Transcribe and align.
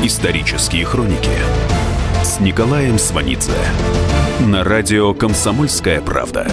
Исторические 0.00 0.84
хроники 0.84 1.28
с 2.22 2.38
Николаем 2.38 3.00
Сванидзе 3.00 3.50
на 4.38 4.62
радио 4.62 5.12
«Комсомольская 5.12 6.00
правда». 6.00 6.46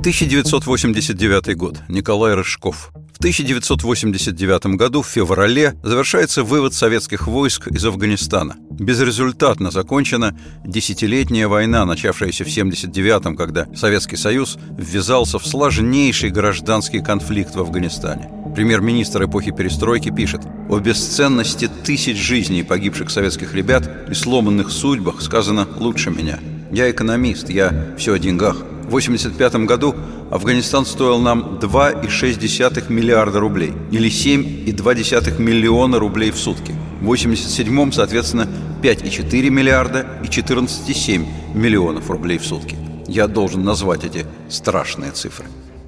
1989 0.00 1.56
год. 1.56 1.78
Николай 1.88 2.34
Рыжков. 2.34 2.90
В 3.12 3.18
1989 3.18 4.76
году 4.76 5.02
в 5.02 5.06
феврале 5.06 5.74
завершается 5.84 6.42
вывод 6.42 6.74
советских 6.74 7.28
войск 7.28 7.68
из 7.68 7.84
Афганистана. 7.84 8.56
Безрезультатно 8.72 9.70
закончена 9.70 10.36
десятилетняя 10.64 11.46
война, 11.46 11.84
начавшаяся 11.84 12.44
в 12.44 12.48
1979 12.48 13.36
когда 13.36 13.68
Советский 13.76 14.16
Союз 14.16 14.58
ввязался 14.76 15.38
в 15.38 15.46
сложнейший 15.46 16.30
гражданский 16.30 16.98
конфликт 16.98 17.54
в 17.54 17.60
Афганистане. 17.60 18.43
Премьер-министр 18.54 19.24
эпохи 19.24 19.50
перестройки 19.50 20.10
пишет 20.14 20.42
«О 20.68 20.78
бесценности 20.78 21.68
тысяч 21.82 22.16
жизней 22.16 22.62
погибших 22.62 23.10
советских 23.10 23.52
ребят 23.52 24.08
и 24.08 24.14
сломанных 24.14 24.70
судьбах 24.70 25.22
сказано 25.22 25.66
лучше 25.76 26.10
меня. 26.10 26.38
Я 26.70 26.88
экономист, 26.88 27.50
я 27.50 27.94
все 27.98 28.14
о 28.14 28.18
деньгах. 28.18 28.58
В 28.84 28.94
1985 28.94 29.66
году 29.66 29.96
Афганистан 30.30 30.86
стоил 30.86 31.18
нам 31.18 31.58
2,6 31.60 32.92
миллиарда 32.92 33.40
рублей 33.40 33.72
или 33.90 34.08
7,2 34.08 35.40
миллиона 35.40 35.98
рублей 35.98 36.30
в 36.30 36.36
сутки. 36.36 36.72
В 37.00 37.10
1987, 37.10 37.90
соответственно, 37.90 38.48
5,4 38.82 39.50
миллиарда 39.50 40.06
и 40.22 40.26
14,7 40.26 41.26
миллионов 41.54 42.08
рублей 42.08 42.38
в 42.38 42.46
сутки. 42.46 42.76
Я 43.08 43.26
должен 43.26 43.64
назвать 43.64 44.04
эти 44.04 44.26
страшные 44.48 45.10
цифры. 45.10 45.46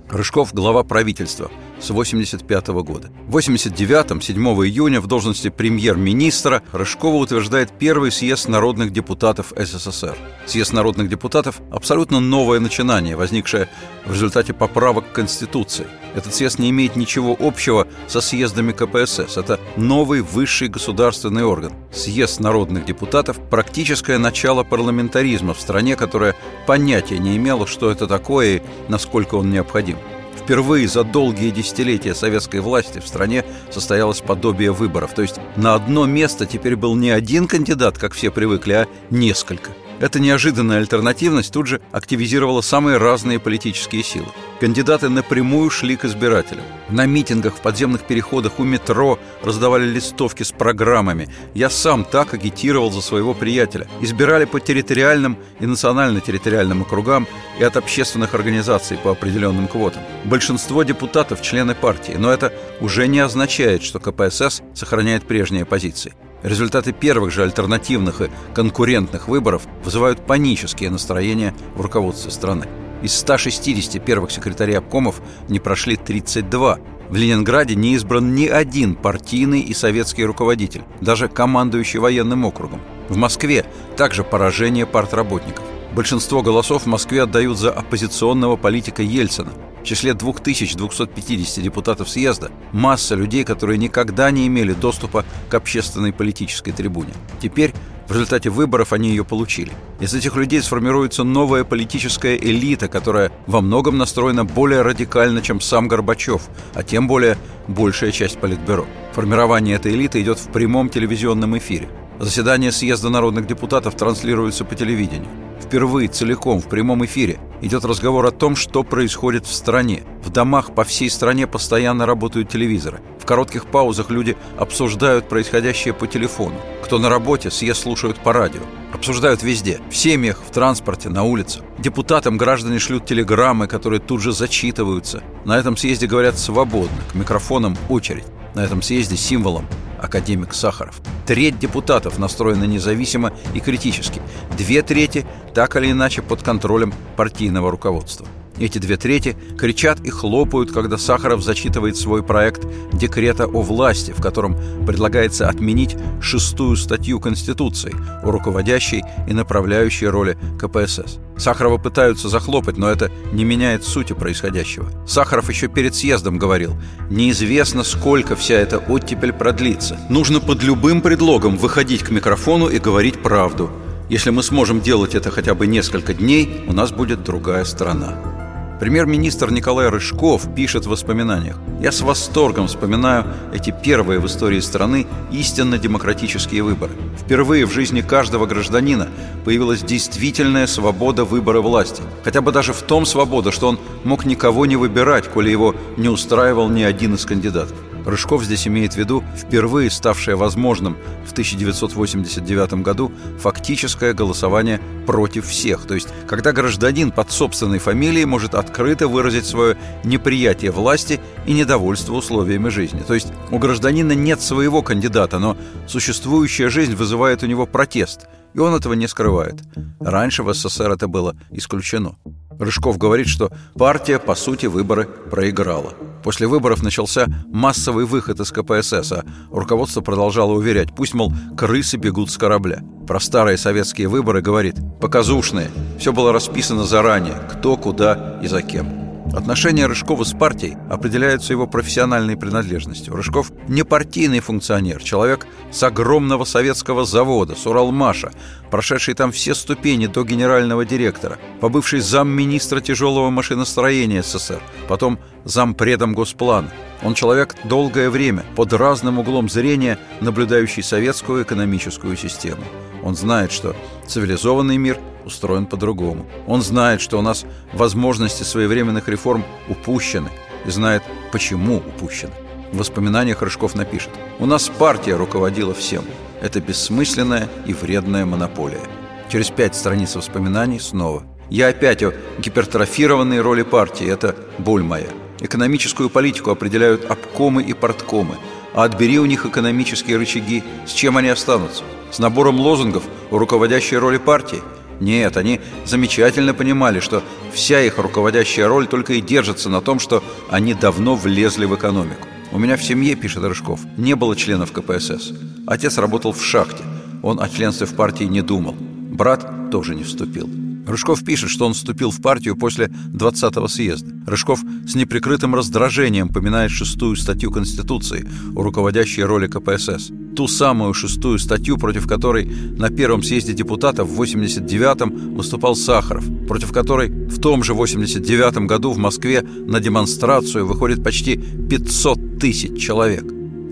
Рыжков– 0.09 0.52
глава 0.55 0.85
правительства 0.85 1.51
с 1.80 1.91
85 1.91 2.69
года. 2.69 3.11
В 3.29 3.37
89-м, 3.37 4.21
7 4.21 4.37
июня, 4.66 5.01
в 5.01 5.07
должности 5.07 5.48
премьер-министра 5.48 6.62
Рыжкова 6.73 7.16
утверждает 7.16 7.71
первый 7.79 8.10
съезд 8.10 8.49
народных 8.49 8.93
депутатов 8.93 9.52
СССР. 9.57 10.16
Съезд 10.47 10.73
народных 10.73 11.09
депутатов– 11.09 11.60
абсолютно 11.71 12.21
новое 12.21 12.60
начинание, 12.60 13.16
возникшее 13.16 13.69
в 14.04 14.13
результате 14.13 14.52
поправок 14.52 15.10
к 15.10 15.15
Конституции. 15.15 15.87
Этот 16.15 16.35
съезд 16.35 16.59
не 16.59 16.71
имеет 16.71 16.97
ничего 16.97 17.37
общего 17.38 17.87
со 18.07 18.21
съездами 18.21 18.73
КПСС. 18.73 19.37
Это 19.37 19.60
новый 19.77 20.23
высший 20.23 20.69
государственный 20.69 21.45
орган. 21.45 21.73
Съезд 21.93 22.41
народных 22.41 22.85
депутатов– 22.85 23.38
практическое 23.51 24.19
начало 24.19 24.63
парламентаризма 24.63 25.54
в 25.54 25.60
стране, 25.60 25.97
которая 25.97 26.35
понятия 26.66 27.19
не 27.19 27.37
имела, 27.37 27.66
что 27.66 27.91
это 27.91 28.07
такое 28.07 28.57
и 28.57 28.63
насколько 28.88 29.35
он 29.35 29.51
необходим. 29.51 29.99
Впервые 30.47 30.87
за 30.87 31.02
долгие 31.02 31.51
десятилетия 31.51 32.15
советской 32.15 32.61
власти 32.61 33.01
в 33.01 33.09
стране 33.09 33.45
состоялось 33.73 34.21
подобие 34.21 34.71
выборов. 34.71 35.13
То 35.13 35.23
есть 35.23 35.41
на 35.57 35.75
одно 35.75 36.07
место 36.07 36.47
теперь 36.47 36.77
был 36.77 36.95
не 36.95 37.11
один 37.11 37.49
кандидат, 37.49 37.99
как 37.99 38.13
все 38.13 38.30
привыкли, 38.30 38.73
а 38.73 38.87
несколько– 39.11 39.73
эта 40.01 40.21
неожиданная 40.21 40.79
альтернативность 40.79 41.52
тут 41.52 41.66
же 41.66 41.80
активизировала 41.93 42.61
самые 42.61 42.99
разные 42.99 43.39
политические 43.39 44.03
силы. 44.03 44.27
Кандидаты 44.61 45.09
напрямую 45.09 45.71
шли 45.71 45.97
к 45.97 46.05
избирателям. 46.05 46.65
На 46.88 47.07
митингах, 47.07 47.55
в 47.57 47.61
подземных 47.61 48.03
переходах, 48.03 48.59
у 48.59 48.65
метро 48.65 49.19
раздавали 49.43 49.85
листовки 49.85 50.43
с 50.43 50.53
программами. 50.53 51.29
Я 51.55 51.71
сам 51.71 52.05
так 52.05 52.35
агитировал 52.35 52.91
за 52.91 53.01
своего 53.01 53.35
приятеля. 53.35 53.87
Избирали 54.01 54.45
по 54.45 54.61
территориальным 54.61 55.37
и 55.61 55.66
национально-территориальным 55.66 56.83
округам 56.83 57.27
и 57.59 57.65
от 57.65 57.77
общественных 57.77 58.35
организаций 58.35 58.99
по 58.99 59.10
определенным 59.10 59.69
квотам. 59.69 60.03
Большинство 60.25 60.83
депутатов– 60.83 61.41
члены 61.43 61.75
партии, 61.75 62.16
но 62.19 62.31
это 62.31 62.53
уже 62.81 63.09
не 63.09 63.21
означает, 63.21 63.83
что 63.83 63.99
КПСС 63.99 64.62
сохраняет 64.75 65.27
прежние 65.27 65.65
позиции. 65.65 66.15
Результаты 66.47 66.93
первых 66.93 67.33
же 67.33 67.43
альтернативных 67.43 68.21
и 68.21 68.31
конкурентных 68.55 69.27
выборов 69.27 69.66
вызывают 69.83 70.25
панические 70.25 70.91
настроения 70.91 71.53
в 71.75 71.81
руководстве 71.81 72.31
страны. 72.31 72.69
Из 73.03 73.12
160 73.16 74.00
первых 74.04 74.31
секретарей 74.31 74.78
обкомов 74.78 75.20
не 75.48 75.59
прошли 75.59 75.97
32. 75.97 76.78
В 77.09 77.16
Ленинграде 77.16 77.75
не 77.75 77.94
избран 77.94 78.37
ни 78.37 78.47
один 78.47 78.94
партийный 78.94 79.59
и 79.59 79.75
советский 79.75 80.25
руководитель, 80.25 80.84
даже 81.00 81.26
командующий 81.26 81.98
военным 81.98 82.44
округом. 82.44 82.81
В 83.09 83.16
Москве 83.16 83.66
также 83.97 84.22
поражение 84.22 84.87
партработников. 84.87 85.65
Большинство 85.97 86.43
голосов 86.43 86.84
в 86.84 86.87
Москве 86.87 87.25
отдают 87.25 87.59
за 87.59 87.72
оппозиционного 87.72 88.56
политика 88.56 89.03
Ельцина– 89.03 89.50
числе 89.86 90.12
2250 90.12 91.64
депутатов 91.64 92.10
съезда 92.10 92.50
масса 92.72 93.14
людей, 93.14 93.44
которые 93.44 93.78
никогда 93.78 94.30
не 94.30 94.47
имели 94.47 94.74
доступа 94.74 95.24
к 95.48 95.54
общественной 95.54 96.12
политической 96.12 96.72
трибуне. 96.72 97.14
Теперь 97.41 97.72
в 98.08 98.12
результате 98.12 98.50
выборов 98.50 98.92
они 98.92 99.08
ее 99.08 99.25
получили. 99.25 99.72
Из 99.98 100.14
этих 100.14 100.36
людей 100.36 100.62
сформируется 100.62 101.25
новая 101.25 101.64
политическая 101.64 102.36
элита, 102.36 102.88
которая 102.88 103.32
во 103.46 103.60
многом 103.60 103.98
настроена 103.98 104.44
более 104.44 104.82
радикально, 104.82 105.42
чем 105.42 105.60
сам 105.60 105.88
Горбачев, 105.88 106.42
а 106.75 106.82
тем 106.82 107.08
более 107.08 107.36
большая 107.66 108.12
часть 108.12 108.38
Политбюро. 108.38 108.86
Формирование 109.12 109.76
этой 109.76 109.92
элиты 109.92 110.20
идет 110.20 110.38
в 110.38 110.48
прямом 110.50 110.88
телевизионном 110.88 111.56
эфире. 111.58 111.88
Заседание 112.19 112.72
съезда 112.72 113.08
народных 113.08 113.46
депутатов 113.46 113.96
транслируется 113.96 114.64
по 114.64 114.75
телевидению. 114.75 115.45
Впервые 115.66 116.06
целиком 116.06 116.60
в 116.60 116.69
прямом 116.69 117.04
эфире 117.06 117.41
идет 117.60 117.84
разговор 117.84 118.25
о 118.25 118.31
том, 118.31 118.54
что 118.54 118.84
происходит 118.84 119.47
в 119.47 119.53
стране. 119.53 120.04
В 120.22 120.31
домах 120.31 120.72
по 120.77 120.84
всей 120.84 121.10
стране 121.10 121.49
постоянно 121.49 122.06
работают 122.06 122.49
телевизоры. 122.49 123.00
В 123.19 123.27
коротких 123.27 123.66
паузах 123.66 124.09
люди 124.09 124.37
обсуждают 124.56 125.28
происходящее 125.28 125.93
по 125.93 126.06
телефону. 126.06 126.55
Кто 126.84 127.00
на 127.00 127.09
работе, 127.09 127.50
съезд 127.50 127.82
слушают 127.82 128.16
по 128.19 128.32
радио. 128.32 128.60
Обсуждают 128.93 129.43
везде. 129.43 129.81
В 129.91 129.97
семьях, 129.97 130.41
в 130.47 130.53
транспорте, 130.53 131.09
на 131.09 131.25
улице. 131.25 131.62
Депутатам 131.78 132.37
граждане 132.37 132.78
шлют 132.78 133.05
телеграммы, 133.05 133.66
которые 133.66 133.99
тут 133.99 134.21
же 134.22 134.31
зачитываются. 134.31 135.25
На 135.44 135.59
этом 135.59 135.76
съезде 135.76 136.06
говорят 136.06 136.38
свободно, 136.38 136.97
к 137.10 137.16
микрофонам 137.16 137.76
очередь. 137.88 138.26
На 138.55 138.65
этом 138.65 138.82
съезде 138.82 139.16
символом 139.16 139.66
академик 139.98 140.54
Сахаров. 140.54 141.00
Треть 141.26 141.58
депутатов 141.58 142.18
настроена 142.18 142.64
независимо 142.64 143.32
и 143.54 143.60
критически. 143.60 144.20
Две 144.56 144.82
трети 144.82 145.26
так 145.54 145.76
или 145.76 145.90
иначе 145.90 146.22
под 146.22 146.42
контролем 146.42 146.94
партийного 147.16 147.70
руководства. 147.70 148.26
Эти 148.59 148.78
две 148.78 148.97
трети 148.97 149.37
кричат 149.59 150.00
и 150.00 150.11
хлопают, 150.11 150.72
когда 150.72 150.97
Сахаров 150.97 151.43
зачитывает 151.43 151.97
свой 151.97 152.22
проект 152.22 152.67
декрета 152.93 153.47
о 153.47 153.62
власти, 153.62 154.12
в 154.17 154.22
котором 154.22 154.56
предлагается 154.87 155.49
отменить 155.49 155.97
шестую 156.21 156.77
статью 156.77 157.21
Конституции 157.21 157.94
о 158.22 158.31
руководящей 158.31 159.03
и 159.28 159.34
направляющей 159.34 160.06
роли 160.06 160.39
КПСС. 160.59 161.19
Сахарова 161.37 161.77
пытаются 161.77 162.31
захлопать, 162.31 162.78
но 162.78 162.89
это 162.89 163.11
не 163.33 163.44
меняет 163.44 163.84
сути 163.84 164.15
происходящего. 164.15 164.88
Сахаров 165.06 165.50
еще 165.50 165.69
перед 165.69 165.94
съездом 165.94 166.38
говорил, 166.38 166.77
неизвестно, 167.11 167.84
сколько 167.84 168.37
вся 168.37 168.55
эта 168.55 168.78
оттепель 168.78 169.34
продлится. 169.34 169.99
Нужно 170.09 170.41
под 170.41 170.62
любым 170.62 171.03
предлогом 171.03 171.59
выходить 171.59 172.03
к 172.03 172.11
микрофону 172.11 172.69
и 172.69 172.78
говорить 172.78 173.21
правду. 173.23 173.71
Если 174.09 174.31
мы 174.31 174.43
сможем 174.43 174.81
делать 174.81 175.15
это 175.15 175.31
хотя 175.31 175.55
бы 175.55 175.67
несколько 175.67 176.15
дней, 176.15 176.62
у 176.69 176.73
нас 176.73 176.93
будет 176.93 177.23
другая 177.23 177.65
страна. 177.65 178.35
Премьер-министр 178.78 179.50
Николай 179.50 179.88
Рыжков 179.88 180.54
пишет 180.54 180.84
в 180.84 180.91
воспоминаниях 180.91 181.56
«Я 181.81 181.92
с 181.92 182.03
восторгом 182.03 182.66
вспоминаю 182.66 183.25
эти 183.54 183.75
первые 183.82 184.20
в 184.20 184.26
истории 184.26 184.60
страны 184.60 185.06
истинно 185.32 185.78
демократические 185.78 186.62
выборы. 186.62 186.92
Впервые 187.19 187.64
в 187.64 187.72
жизни 187.72 188.03
каждого 188.03 188.44
гражданина 188.44 189.09
появилась 189.47 189.82
действительная 189.82 190.66
свобода 190.66 191.25
выбора 191.25 191.62
власти. 191.62 192.03
Хотя 192.22 192.42
бы 192.42 192.53
даже 192.53 192.75
в 192.75 192.82
том 192.82 193.06
свобода, 193.06 193.50
что 193.50 193.69
он 193.69 193.78
мог 194.04 194.26
никого 194.26 194.66
не 194.66 194.76
выбирать, 194.76 195.26
коли 195.26 195.50
его 195.50 195.75
не 195.97 196.10
устраивал 196.10 196.69
ни 196.69 196.82
один 196.82 197.14
из 197.14 197.25
кандидатов. 197.25 197.76
Рыжков 198.06 198.44
здесь 198.44 198.69
имеет 198.69 198.94
в 198.94 198.97
виду 198.97 199.25
впервые 199.37 199.91
ставшее 199.91 200.37
возможным 200.37 200.97
в 201.26 201.32
1989 201.32 202.75
году 202.82 203.12
фактическое 203.41 204.14
голосование 204.14 204.81
против 205.06 205.47
всех. 205.47 205.87
То 205.87 205.94
есть, 205.94 206.08
когда 206.29 206.53
гражданин 206.53 207.11
под 207.11 207.32
собственной 207.32 207.81
фамилией 207.81 208.25
может 208.25 208.55
открыто 208.55 209.08
выразить 209.08 209.44
свое 209.44 209.76
неприятие 210.05 210.70
власти 210.70 211.20
и 211.47 211.53
недовольство 211.53 212.14
условиями 212.14 212.69
жизни. 212.69 213.03
То 213.06 213.14
есть, 213.14 213.32
у 213.50 213.58
гражданина 213.58 214.12
нет 214.12 214.41
своего 214.41 214.82
кандидата, 214.82 215.38
но 215.41 215.56
существующая 215.88 216.69
жизнь 216.69 216.94
вызывает 216.94 217.43
у 217.43 217.47
него 217.47 217.67
протест, 217.67 218.29
и 218.55 218.61
он 218.61 218.75
этого 218.75 218.94
не 218.94 219.09
скрывает. 219.09 219.62
Раньше 219.99 220.44
в 220.44 220.55
СССР 220.55 220.93
это 220.93 221.09
было 221.09 221.37
исключено. 221.50 222.17
Рыжков 222.58 222.99
говорит, 222.99 223.29
что 223.29 223.50
партия, 223.75 224.19
по 224.19 224.35
сути, 224.35 224.67
выборы 224.67 225.06
проиграла. 225.06 225.94
После 226.23 226.47
выборов 226.47 226.82
начался 226.82 227.26
массовый 227.53 228.05
выход 228.05 228.41
из 228.41 228.50
КПСС, 228.50 229.12
а 229.12 229.25
руководство 229.50 230.00
продолжало 230.00 230.53
уверять, 230.53 230.94
пусть, 230.94 231.14
мол, 231.14 231.32
крысы 231.56 231.97
бегут 231.97 232.31
с 232.31 232.37
корабля. 232.37 232.82
Про 233.06 233.20
старые 233.20 233.56
советские 233.56 234.08
выборы 234.08 234.43
говорит, 234.43 234.76
показушные, 235.00 235.70
все 235.99 236.12
было 236.12 236.32
расписано 236.32 236.85
заранее, 236.85 237.37
кто, 237.50 237.76
куда 237.76 238.41
и 238.43 238.49
за 238.49 238.62
кем. 238.62 239.06
Отношения 239.32 239.87
Рыжкова 239.87 240.25
с 240.25 240.32
партией 240.32 240.76
определяются 240.88 241.52
его 241.52 241.67
профессиональной 241.67 242.37
принадлежностью. 242.37 243.14
Рыжков 243.14 243.50
не 243.69 243.84
партийный 243.84 244.40
функционер, 244.40 245.02
человек 245.02 245.46
с 245.70 245.82
огромного 245.82 246.44
советского 246.44 247.05
завода, 247.05 247.55
с 247.55 247.67
Уралмаша, 247.67 248.31
прошедший 248.70 249.14
там 249.14 249.32
все 249.32 249.55
ступени 249.55 250.06
до 250.06 250.25
генерального 250.25 250.84
директора, 250.84 251.38
побывший 251.61 252.00
замминистра 252.00 252.81
тяжелого 252.81 253.31
машиностроения 253.31 254.23
СССР, 254.23 254.62
потом 254.88 255.19
зампредом 255.44 256.14
Госплана. 256.14 256.70
Он 257.02 257.14
человек 257.14 257.55
долгое 257.64 258.11
время, 258.11 258.44
под 258.55 258.73
разным 258.73 259.19
углом 259.19 259.49
зрения, 259.49 259.99
наблюдающий 260.20 260.82
советскую 260.82 261.43
экономическую 261.43 262.17
систему. 262.17 262.62
Он 263.06 263.14
знает, 263.14 263.53
что 263.53 263.76
цивилизованный 264.08 264.79
мир 264.79 264.99
устроен 265.25 265.67
по-другому. 265.67 266.26
Он 266.49 266.61
знает, 266.61 267.00
что 267.00 267.20
у 267.20 267.23
нас 267.23 267.47
возможности 267.73 268.43
своевременных 268.43 269.08
реформ 269.08 269.44
упущены 269.69 270.29
и 270.64 270.70
знает, 270.70 271.05
почему 271.31 271.76
упущены. 271.76 272.32
В 272.73 272.79
воспоминаниях 272.79 273.43
Рыжков 273.43 273.76
напишет 273.76 274.11
«У 274.41 274.47
нас 274.47 274.69
партия 274.69 275.14
руководила 275.14 275.73
всем. 275.73 276.03
Это 276.43 276.61
бессмысленная 276.61 277.49
и 277.64 277.73
вредная 277.73 278.26
монополия». 278.26 278.82
Через 279.29 279.50
пять 279.50 279.76
страниц 279.76 280.17
воспоминаний 280.17 280.81
снова 280.81 281.23
«Я 281.49 281.69
опять 281.69 282.02
о 282.02 282.12
гипертрофированной 282.38 283.41
роли 283.41 283.62
партии. 283.62 284.11
Это 284.11 284.35
боль 284.59 284.82
моя». 284.82 285.06
Экономическую 285.38 286.11
политику 286.11 286.50
определяют 286.50 287.09
обкомы 287.09 287.62
и 287.62 287.73
порткомы. 287.73 288.35
А 288.75 288.82
отбери 288.82 289.20
у 289.20 289.26
них 289.26 289.47
экономические 289.47 290.17
рычаги, 290.17 290.64
с 290.87 290.91
чем 290.91 291.17
они 291.17 291.29
останутся? 291.29 291.85
С 292.11 292.19
набором 292.19 292.61
лозунгов 292.61 293.05
о 293.31 293.38
руководящей 293.38 293.99
роли 293.99 294.19
партии? 294.19 294.62
Нет, 295.00 295.37
они 295.37 295.61
замечательно 295.85 296.55
понимали, 296.55 297.00
что 297.00 297.23
вся 297.53 297.81
их 297.82 297.99
руководящая 297.99 298.69
роль 298.69 298.87
только 298.87 299.14
и 299.14 299.20
держится 299.20 299.69
на 299.69 299.81
том, 299.81 299.99
что 299.99 300.25
они 300.50 300.75
давно 300.75 301.17
влезли 301.17 301.67
в 301.67 301.75
экономику. 301.75 302.26
У 302.53 302.58
меня 302.58 302.76
в 302.76 302.82
семье, 302.82 303.14
пишет 303.17 303.44
Рыжков, 303.44 303.81
не 303.97 304.14
было 304.14 304.37
членов 304.37 304.73
КПСС. 304.73 305.32
Отец 305.67 305.99
работал 305.99 306.32
в 306.32 306.43
шахте. 306.43 306.85
Он 307.23 307.41
о 307.41 307.49
членстве 307.49 307.87
в 307.87 307.94
партии 307.94 308.25
не 308.25 308.41
думал. 308.41 308.75
Брат 308.79 309.70
тоже 309.70 309.94
не 309.94 310.05
вступил. 310.05 310.49
Рыжков 310.87 311.25
пишет, 311.25 311.50
что 311.50 311.67
он 311.67 311.75
вступил 311.75 312.11
в 312.11 312.23
партию 312.23 312.56
после 312.56 312.87
20-го 312.87 313.67
съезда. 313.67 314.15
Рыжков 314.27 314.61
с 314.87 314.94
неприкрытым 314.94 315.55
раздражением 315.55 316.29
поминает 316.29 316.71
шестую 316.71 317.17
статью 317.17 317.50
Конституции 317.50 318.29
о 318.55 318.62
руководящей 318.62 319.25
роли 319.25 319.49
КПСС. 319.49 320.11
Ту 320.37 320.47
самую 320.49 320.94
шестую 320.94 321.38
статью, 321.38 321.77
против 321.77 322.06
которой 322.06 322.44
на 322.44 322.91
первом 322.91 323.23
съезде 323.23 323.53
депутатов 323.53 324.09
в 324.09 324.21
89-м 324.21 325.35
выступал 325.35 325.75
Сахаров, 325.75 326.25
против 326.47 326.73
которой 326.73 327.09
в 327.09 327.41
том 327.41 327.65
же 327.65 327.73
89-м 327.73 328.67
году 328.67 328.93
в 328.93 328.99
Москве 328.99 329.43
на 329.43 329.81
демонстрацию 329.81 330.67
выходит 330.67 331.03
почти 331.03 331.37
500 331.37 332.38
тысяч 332.38 332.81
человек. 332.81 333.25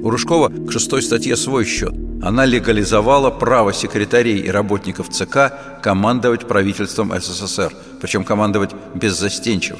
У 0.03 0.11
Рыжкова 0.11 0.49
к 0.49 0.73
шестой 0.73 1.03
статье 1.03 1.37
свой 1.37 1.65
счет. 1.65 1.95
Она 2.25 2.47
легализовала 2.47 3.29
право 3.29 3.75
секретарей 3.75 4.39
и 4.39 4.49
работников 4.49 5.11
ЦК 5.11 5.53
командовать 5.83 6.49
правительством 6.49 7.13
СССР, 7.15 7.71
причем 8.01 8.25
командовать 8.25 8.71
беззастенчиво. 8.95 9.79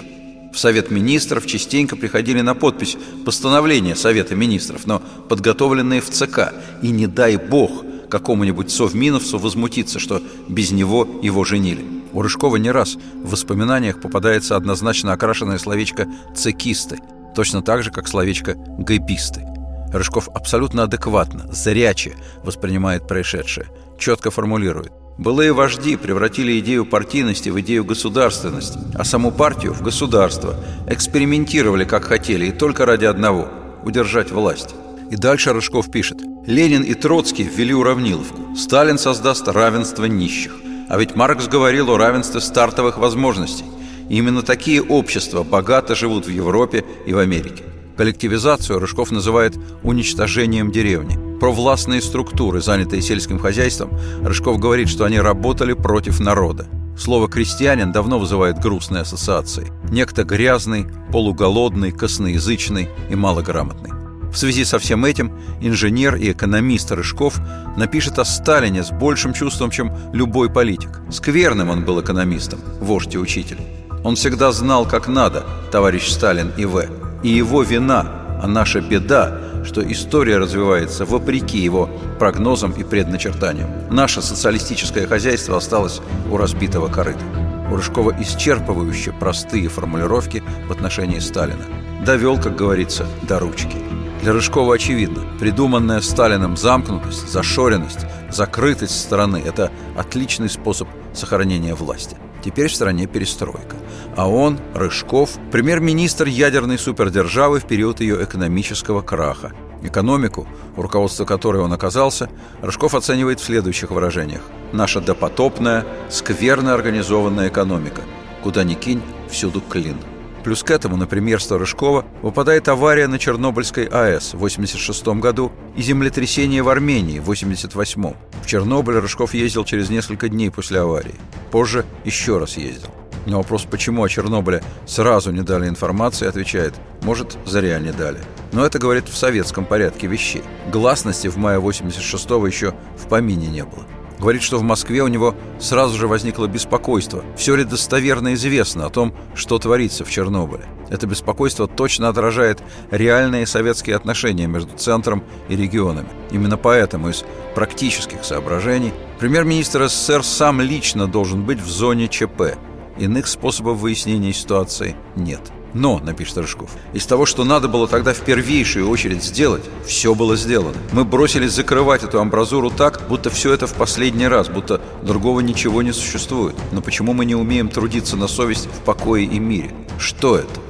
В 0.53 0.59
Совет 0.59 0.91
Министров 0.91 1.47
частенько 1.47 1.97
приходили 1.97 2.43
на 2.43 2.55
подпись 2.55 2.99
постановления 3.25 3.97
Совета 3.97 4.35
Министров, 4.35 4.87
но 4.87 5.01
подготовленные 5.31 6.03
в 6.03 6.11
ЦК. 6.11 6.53
И 6.83 6.91
не 6.91 7.07
дай 7.07 7.39
бог 7.39 7.83
какому-нибудь 8.11 8.71
совминовцу 8.71 9.39
возмутиться, 9.39 9.99
что 9.99 10.23
без 10.47 10.71
него 10.71 11.09
его 11.23 11.45
женили. 11.45 11.83
У 12.13 12.21
Рыжкова 12.21 12.57
не 12.57 12.71
раз 12.71 12.99
в 13.23 13.31
воспоминаниях 13.31 14.03
попадается 14.03 14.55
однозначно 14.55 15.15
окрашенное 15.15 15.57
словечко 15.57 16.07
«цекисты», 16.37 16.99
точно 17.35 17.63
так 17.63 17.83
же, 17.83 17.91
как 17.91 18.07
словечко 18.07 18.55
«гэписты». 18.79 19.54
Рыжков 19.95 20.29
абсолютно 20.35 20.83
адекватно, 20.83 21.47
зряче 21.53 22.17
воспринимает 22.43 23.07
происшедшее, 23.07 23.69
четко 23.97 24.33
формулирует. 24.33 24.93
Былые 25.19 25.53
вожди 25.53 25.97
превратили 25.97 26.59
идею 26.59 26.85
партийности 26.85 27.49
в 27.49 27.61
идею 27.61 27.85
государственности, 27.85 28.81
а 28.95 29.05
саму 29.05 29.31
партию 29.31 29.73
в 29.73 29.83
государство, 29.83 30.57
экспериментировали 30.89 31.85
как 31.85 32.05
хотели 32.05 32.47
и 32.47 32.53
только 32.53 32.85
ради 32.85 33.05
одного– 33.05 33.49
удержать 33.85 34.33
власть. 34.33 34.75
И 35.13 35.17
дальше 35.17 35.53
Рыжков 35.53 35.93
пишет 35.93 36.19
«Ленин 36.45 36.83
и 36.83 36.95
Троцкий 36.95 37.45
ввели 37.45 37.73
уравниловку. 37.73 38.57
Сталин 38.57 38.99
создаст 38.99 39.47
равенство 39.47 40.07
нищих. 40.07 40.57
А 40.89 40.99
ведь 40.99 41.15
Маркс 41.15 41.47
говорил 41.47 41.91
о 41.91 41.99
равенстве 41.99 42.41
стартовых 42.41 42.99
возможностей. 42.99 43.65
И 44.09 44.17
именно 44.17 44.43
такие 44.43 44.83
общества 44.83 45.45
богато 45.45 45.95
живут 45.95 46.27
в 46.27 46.31
Европе 46.31 46.85
и 47.07 47.13
в 47.13 47.19
Америке. 47.19 47.63
Коллективизацию 47.97 48.81
Рыжков 48.81 49.13
называет 49.13 49.57
уничтожением 49.83 50.73
деревни. 50.73 51.39
Про 51.39 51.53
властные 51.53 52.01
структуры, 52.03 52.61
занятые 52.61 53.03
сельским 53.03 53.39
хозяйством, 53.39 53.91
Рыжков 54.23 54.59
говорит, 54.59 54.89
что 54.89 55.05
они 55.05 55.21
работали 55.21 55.75
против 55.75 56.19
народа. 56.19 56.67
Слово 56.99 57.29
«крестьянин» 57.29 57.93
давно 57.93 58.19
вызывает 58.19 58.59
грустные 58.59 59.03
ассоциации. 59.03 59.73
Некто 59.91 60.25
грязный, 60.25 60.87
полуголодный, 61.13 61.93
косноязычный 61.93 62.89
и 63.11 63.15
малограмотный. 63.15 63.91
В 64.33 64.37
связи 64.37 64.65
со 64.65 64.81
всем 64.81 65.05
этим 65.05 65.33
инженер 65.61 66.17
и 66.17 66.33
экономист 66.33 66.91
Рыжков 66.91 67.39
напишет 67.77 68.19
о 68.19 68.25
Сталине 68.25 68.83
с 68.83 68.91
большим 68.91 69.33
чувством, 69.33 69.71
чем 69.71 69.93
любой 70.13 70.51
политик. 70.51 71.01
Скверным 71.11 71.71
он 71.71 71.85
был 71.85 72.01
экономистом, 72.01 72.59
вождь 72.81 73.15
и 73.15 73.19
учитель. 73.19 73.59
Он 74.03 74.17
всегда 74.17 74.51
знал, 74.51 74.87
как 74.87 75.07
надо, 75.07 75.45
товарищ 75.71 76.09
Сталин 76.09 76.53
и 76.57 76.65
В 76.65 77.04
и 77.25 77.29
его 77.29 77.63
вина, 77.63 78.07
а 78.41 78.47
наша 78.47 78.81
беда, 78.81 79.41
что 79.65 79.81
история 79.91 80.37
развивается 80.37 81.07
вопреки 81.07 81.59
его 81.59 81.89
прогнозам 82.19 82.73
и 82.73 82.85
предначертаниям. 82.85 83.71
Наше 83.91 84.21
социалистическое 84.23 85.07
хозяйство 85.07 85.57
осталось 85.57 86.01
у 86.31 86.37
разбитого 86.37 86.89
корыта. 86.89 87.25
У 87.73 87.77
Рыжкова 87.77 88.15
исчерпывающе 88.21 89.19
простые 89.19 89.69
формулировки 89.69 90.43
в 90.69 90.73
отношении 90.73 91.19
Сталина. 91.19 91.65
Довел, 92.05 92.39
как 92.39 92.57
говорится, 92.57 93.07
до 93.23 93.39
ручки. 93.39 93.79
Для 94.21 94.35
Рыжкова 94.35 94.75
очевидно, 94.75 95.23
придуманная 95.41 96.03
Сталином 96.03 96.59
замкнутость, 96.59 97.31
зашоренность, 97.31 98.07
закрытость 98.31 99.01
страны– 99.01 99.43
это 99.45 99.71
отличный 99.97 100.51
способ 100.51 100.89
сохранения 101.15 101.75
власти. 101.75 102.17
Теперь 102.45 102.69
в 102.69 102.75
стране 102.75 103.07
перестройка. 103.07 103.77
А 104.17 104.29
он, 104.29 104.61
Рыжков, 104.75 105.39
премьер-министр 105.51 106.27
ядерной 106.27 106.79
супердержавы 106.79 107.59
в 107.59 107.67
период 107.67 108.01
ее 108.01 108.23
экономического 108.23 109.01
краха. 109.01 109.53
Экономику, 109.83 110.47
у 110.77 110.83
руководства 110.83 111.25
которой 111.25 111.63
он 111.63 111.73
оказался, 111.73 112.29
Рыжков 112.61 112.95
оценивает 112.95 113.41
в 113.41 113.45
следующих 113.45 113.91
выражениях. 113.91 114.43
«Наша 114.73 115.01
допотопная, 115.01 115.87
скверно 116.11 116.75
организованная 116.75 117.49
экономика. 117.49 118.03
Куда 118.43 118.63
ни 118.63 118.75
кинь, 118.75 119.01
всюду 119.31 119.63
клин». 119.63 119.97
Плюс 120.45 120.63
к 120.63 120.71
этому 120.71 120.97
на 120.99 121.07
премьерство 121.07 121.59
Рыжкова 121.59 122.05
выпадает 122.21 122.69
авария 122.69 123.09
на 123.09 123.19
Чернобыльской 123.19 123.87
АЭС 123.87 124.35
в 124.35 124.39
86 124.39 125.07
году 125.19 125.51
и 125.75 125.81
землетрясение 125.81 126.63
в 126.63 126.69
Армении 126.69 127.19
в 127.19 127.25
88 127.25 128.13
В 128.43 128.47
Чернобыль 128.47 128.99
Рыжков 128.99 129.33
ездил 129.33 129.65
через 129.65 129.89
несколько 129.89 130.29
дней 130.29 130.51
после 130.51 130.81
аварии. 130.81 131.15
Позже 131.51 131.87
еще 132.05 132.37
раз 132.37 132.59
ездил. 132.59 132.91
На 133.25 133.39
вопрос, 133.39 133.67
почему 133.69 134.05
о 134.05 134.09
Чернобыле 134.11 134.63
сразу 134.85 135.33
не 135.33 135.41
дали 135.41 135.67
информации, 135.67 136.29
отвечает, 136.29 136.75
может, 137.01 137.39
зря 137.47 137.79
не 137.79 137.91
дали. 137.91 138.21
Но 138.53 138.67
это 138.67 138.79
говорит 138.79 139.09
в 139.09 139.17
советском 139.17 139.65
порядке 139.65 140.09
вещей. 140.09 140.43
Гласности 140.71 141.29
в 141.29 141.39
мае 141.39 141.59
86-го 141.59 142.47
еще 142.47 142.75
в 142.99 143.09
помине 143.09 143.47
не 143.47 143.65
было. 143.65 143.87
Говорит, 144.25 144.43
что 144.43 144.57
в 144.57 144.63
Москве 144.63 145.03
у 145.03 145.09
него 145.09 145.35
сразу 145.61 145.99
же 145.99 146.09
возникло 146.09 146.47
беспокойство. 146.47 147.23
Все 147.37 147.57
ли 147.57 147.65
достоверно 147.65 148.33
известно 148.33 148.87
о 148.87 148.89
том, 148.89 149.13
что 149.35 149.59
творится 149.59 150.03
в 150.03 150.11
Чернобыле? 150.11 150.65
Это 150.89 151.07
беспокойство 151.07 151.69
точно 151.69 152.09
отражает 152.09 152.63
реальные 152.91 153.45
советские 153.45 153.97
отношения 153.97 154.47
между 154.47 154.79
центром 154.79 155.23
и 155.51 155.57
регионами. 155.57 156.09
Именно 156.31 156.57
поэтому 156.57 157.11
из 157.11 157.23
практических 157.55 158.25
соображений 158.25 158.95
премьер-министр 159.19 159.91
СССР 159.91 160.25
сам 160.25 160.63
лично 160.63 161.07
должен 161.07 161.43
быть 161.43 161.61
в 161.61 161.69
зоне 161.69 162.09
ЧП. 162.09 162.57
Иных 162.97 163.27
способов 163.27 163.77
выяснения 163.77 164.33
ситуации 164.33 164.97
нет. 165.17 165.53
Но, 165.75 165.99
напишет 165.99 166.39
Рыжков, 166.39 166.71
из 166.93 167.05
того, 167.05 167.27
что 167.27 167.45
надо 167.45 167.69
было 167.69 167.89
тогда 167.89 168.15
в 168.15 168.21
первейшую 168.21 168.89
очередь 168.89 169.25
сделать, 169.25 169.65
все 169.85 170.15
было 170.15 170.37
сделано. 170.37 170.77
Мы 170.93 171.05
бросились 171.05 171.53
закрывать 171.53 172.05
эту 172.05 172.21
амбразуру 172.21 172.71
так, 172.71 173.03
будто 173.09 173.29
все 173.29 173.53
это 173.53 173.67
в 173.67 173.75
последний 173.75 174.29
раз, 174.29 174.49
будто 174.49 174.81
другого 175.03 175.41
ничего 175.41 175.83
не 175.83 175.93
существует. 175.93 176.55
Но 176.71 176.81
почему 176.81 177.13
мы 177.13 177.25
не 177.25 177.35
умеем 177.35 177.69
трудиться 177.69 178.17
на 178.17 178.29
совесть 178.29 178.67
в 178.67 178.85
покое 178.85 179.25
и 179.25 179.39
мире? 179.41 179.73
Что 179.99 180.37
это? 180.39 180.61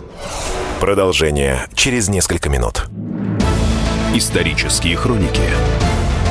Продолжение 0.80 1.66
через 1.75 2.08
несколько 2.08 2.49
минут. 2.49 2.87
Исторические 4.14 4.96
хроники 4.96 5.42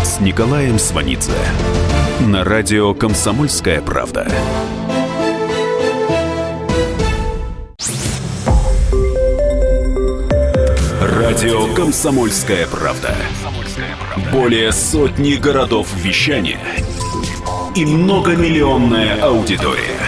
с 0.04 0.20
Николаем 0.20 0.80
Сванидзе 0.80 1.32
на 2.22 2.44
радио 2.44 2.94
«Комсомольская 2.94 3.82
правда». 3.82 4.28
Радио 11.24 11.74
«Комсомольская 11.74 12.68
правда». 12.68 13.16
Более 14.30 14.74
сотни 14.74 15.36
городов 15.36 15.88
вещания 15.96 16.60
и 17.78 17.86
многомиллионная 17.86 19.22
аудитория. 19.22 20.02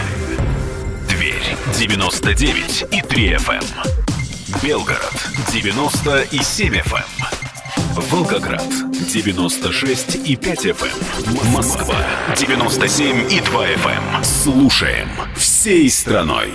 Дверь 1.07 1.55
99 1.74 2.88
и 2.91 3.01
3 3.01 3.29
FM. 3.36 3.53
эм. 3.53 4.62
Белгород 4.62 5.13
97 5.53 6.74
FM. 6.74 6.95
эм. 6.98 8.03
Волгоград 8.12 8.67
96 8.91 10.15
и 10.15 10.36
5 10.36 10.65
FM. 10.65 10.89
эм. 11.27 11.53
Москва 11.53 11.95
97 12.36 13.31
и 13.31 13.39
2 13.39 13.67
FM. 13.67 14.24
Слушаем 14.25 15.07
всей 15.38 15.89
страной. 15.89 16.51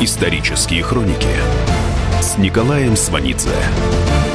Исторические 0.00 0.84
хроники 0.84 1.26
с 2.20 2.36
Николаем 2.36 2.96
Сванидзе 2.96 3.50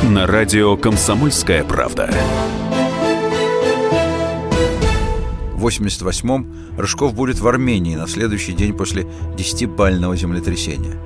на 0.03 0.25
радио 0.25 0.77
«Комсомольская 0.77 1.63
правда». 1.63 2.09
В 5.53 5.67
88-м 5.67 6.77
Рыжков 6.77 7.13
будет 7.13 7.39
в 7.39 7.47
Армении 7.47 7.95
на 7.95 8.07
следующий 8.07 8.53
день 8.53 8.73
после 8.73 9.03
10-бального 9.37 10.15
землетрясения. 10.15 10.97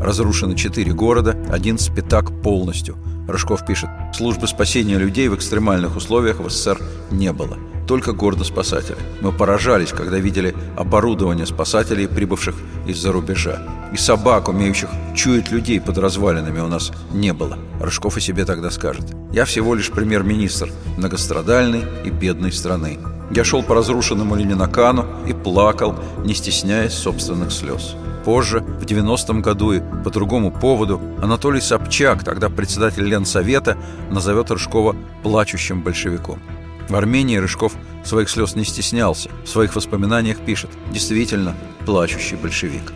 Разрушены 0.00 0.56
четыре 0.56 0.92
города, 0.92 1.36
один 1.50 1.78
спитак 1.78 2.30
полностью. 2.42 2.96
Рыжков 3.26 3.66
пишет, 3.66 3.88
службы 4.14 4.46
спасения 4.46 4.98
людей 4.98 5.28
в 5.28 5.34
экстремальных 5.34 5.96
условиях 5.96 6.40
в 6.40 6.50
СССР 6.50 6.80
не 7.10 7.32
было. 7.32 7.56
Только 7.86 8.12
гордо-спасатели. 8.12 8.96
Мы 9.20 9.32
поражались, 9.32 9.92
когда 9.92 10.18
видели 10.18 10.54
оборудование 10.76 11.46
спасателей, 11.46 12.08
прибывших 12.08 12.56
из-за 12.86 13.12
рубежа. 13.12 13.62
И 13.92 13.96
собак, 13.96 14.48
умеющих 14.48 14.90
чуять 15.14 15.52
людей 15.52 15.80
под 15.80 15.98
развалинами, 15.98 16.60
у 16.60 16.66
нас 16.66 16.92
не 17.12 17.32
было. 17.32 17.58
Рыжков 17.80 18.16
о 18.16 18.20
себе 18.20 18.44
тогда 18.44 18.70
скажет. 18.70 19.14
Я 19.32 19.44
всего 19.44 19.74
лишь 19.74 19.90
премьер-министр 19.90 20.70
многострадальной 20.96 21.84
и 22.04 22.10
бедной 22.10 22.52
страны. 22.52 22.98
Я 23.30 23.44
шел 23.44 23.62
по 23.62 23.74
разрушенному 23.74 24.34
Ленинакану 24.36 25.06
и 25.26 25.32
плакал, 25.32 25.96
не 26.24 26.34
стесняясь 26.34 26.92
собственных 26.92 27.52
слез. 27.52 27.94
Позже, 28.24 28.60
в 28.60 28.84
90-м 28.84 29.40
году 29.42 29.72
и 29.72 29.80
по 30.04 30.10
другому 30.10 30.50
поводу, 30.50 31.00
Анатолий 31.22 31.60
Собчак, 31.60 32.24
тогда 32.24 32.48
председатель 32.48 33.04
Ленсовета, 33.04 33.76
назовет 34.10 34.50
Рыжкова 34.50 34.96
плачущим 35.22 35.82
большевиком. 35.82 36.40
В 36.88 36.94
Армении 36.94 37.36
Рыжков 37.36 37.72
своих 38.04 38.30
слез 38.30 38.54
не 38.54 38.64
стеснялся. 38.64 39.30
В 39.44 39.48
своих 39.48 39.74
воспоминаниях 39.74 40.38
пишет 40.38 40.70
«Действительно, 40.92 41.56
плачущий 41.84 42.36
большевик». 42.36 42.92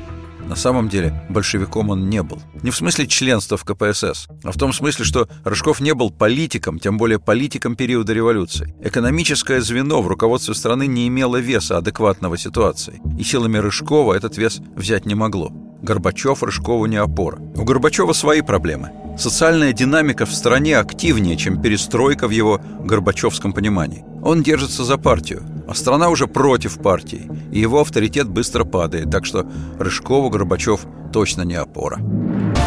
На 0.50 0.56
самом 0.56 0.88
деле 0.88 1.14
большевиком 1.28 1.90
он 1.90 2.10
не 2.10 2.24
был. 2.24 2.42
Не 2.62 2.72
в 2.72 2.76
смысле 2.76 3.06
членства 3.06 3.56
в 3.56 3.64
КПСС, 3.64 4.26
а 4.42 4.50
в 4.50 4.56
том 4.56 4.72
смысле, 4.72 5.04
что 5.04 5.28
Рыжков 5.44 5.80
не 5.80 5.94
был 5.94 6.10
политиком, 6.10 6.80
тем 6.80 6.98
более 6.98 7.20
политиком 7.20 7.76
периода 7.76 8.12
революции. 8.12 8.74
Экономическое 8.82 9.60
звено 9.60 10.02
в 10.02 10.08
руководстве 10.08 10.54
страны 10.54 10.88
не 10.88 11.06
имело 11.06 11.36
веса 11.36 11.78
адекватного 11.78 12.36
ситуации, 12.36 13.00
и 13.16 13.22
силами 13.22 13.58
Рыжкова 13.58 14.14
этот 14.14 14.38
вес 14.38 14.60
взять 14.74 15.06
не 15.06 15.14
могло. 15.14 15.52
Горбачев 15.82 16.42
Рыжкову 16.42 16.86
не 16.86 16.96
опора. 16.96 17.38
У 17.56 17.64
Горбачева 17.64 18.12
свои 18.12 18.42
проблемы. 18.42 18.90
Социальная 19.18 19.72
динамика 19.72 20.26
в 20.26 20.32
стране 20.32 20.78
активнее, 20.78 21.36
чем 21.36 21.60
перестройка 21.60 22.28
в 22.28 22.30
его 22.30 22.60
горбачевском 22.84 23.52
понимании. 23.52 24.04
Он 24.22 24.42
держится 24.42 24.84
за 24.84 24.98
партию, 24.98 25.42
а 25.68 25.74
страна 25.74 26.10
уже 26.10 26.26
против 26.26 26.78
партии, 26.78 27.30
и 27.52 27.60
его 27.60 27.80
авторитет 27.80 28.28
быстро 28.28 28.64
падает, 28.64 29.10
так 29.10 29.24
что 29.24 29.46
Рыжкову 29.78 30.30
Горбачев 30.30 30.86
точно 31.12 31.42
не 31.42 31.54
опора. 31.54 32.00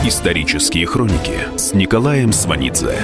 Исторические 0.05 0.85
хроники 0.85 1.39
с 1.57 1.73
Николаем 1.73 2.33
Сванидзе. 2.33 2.97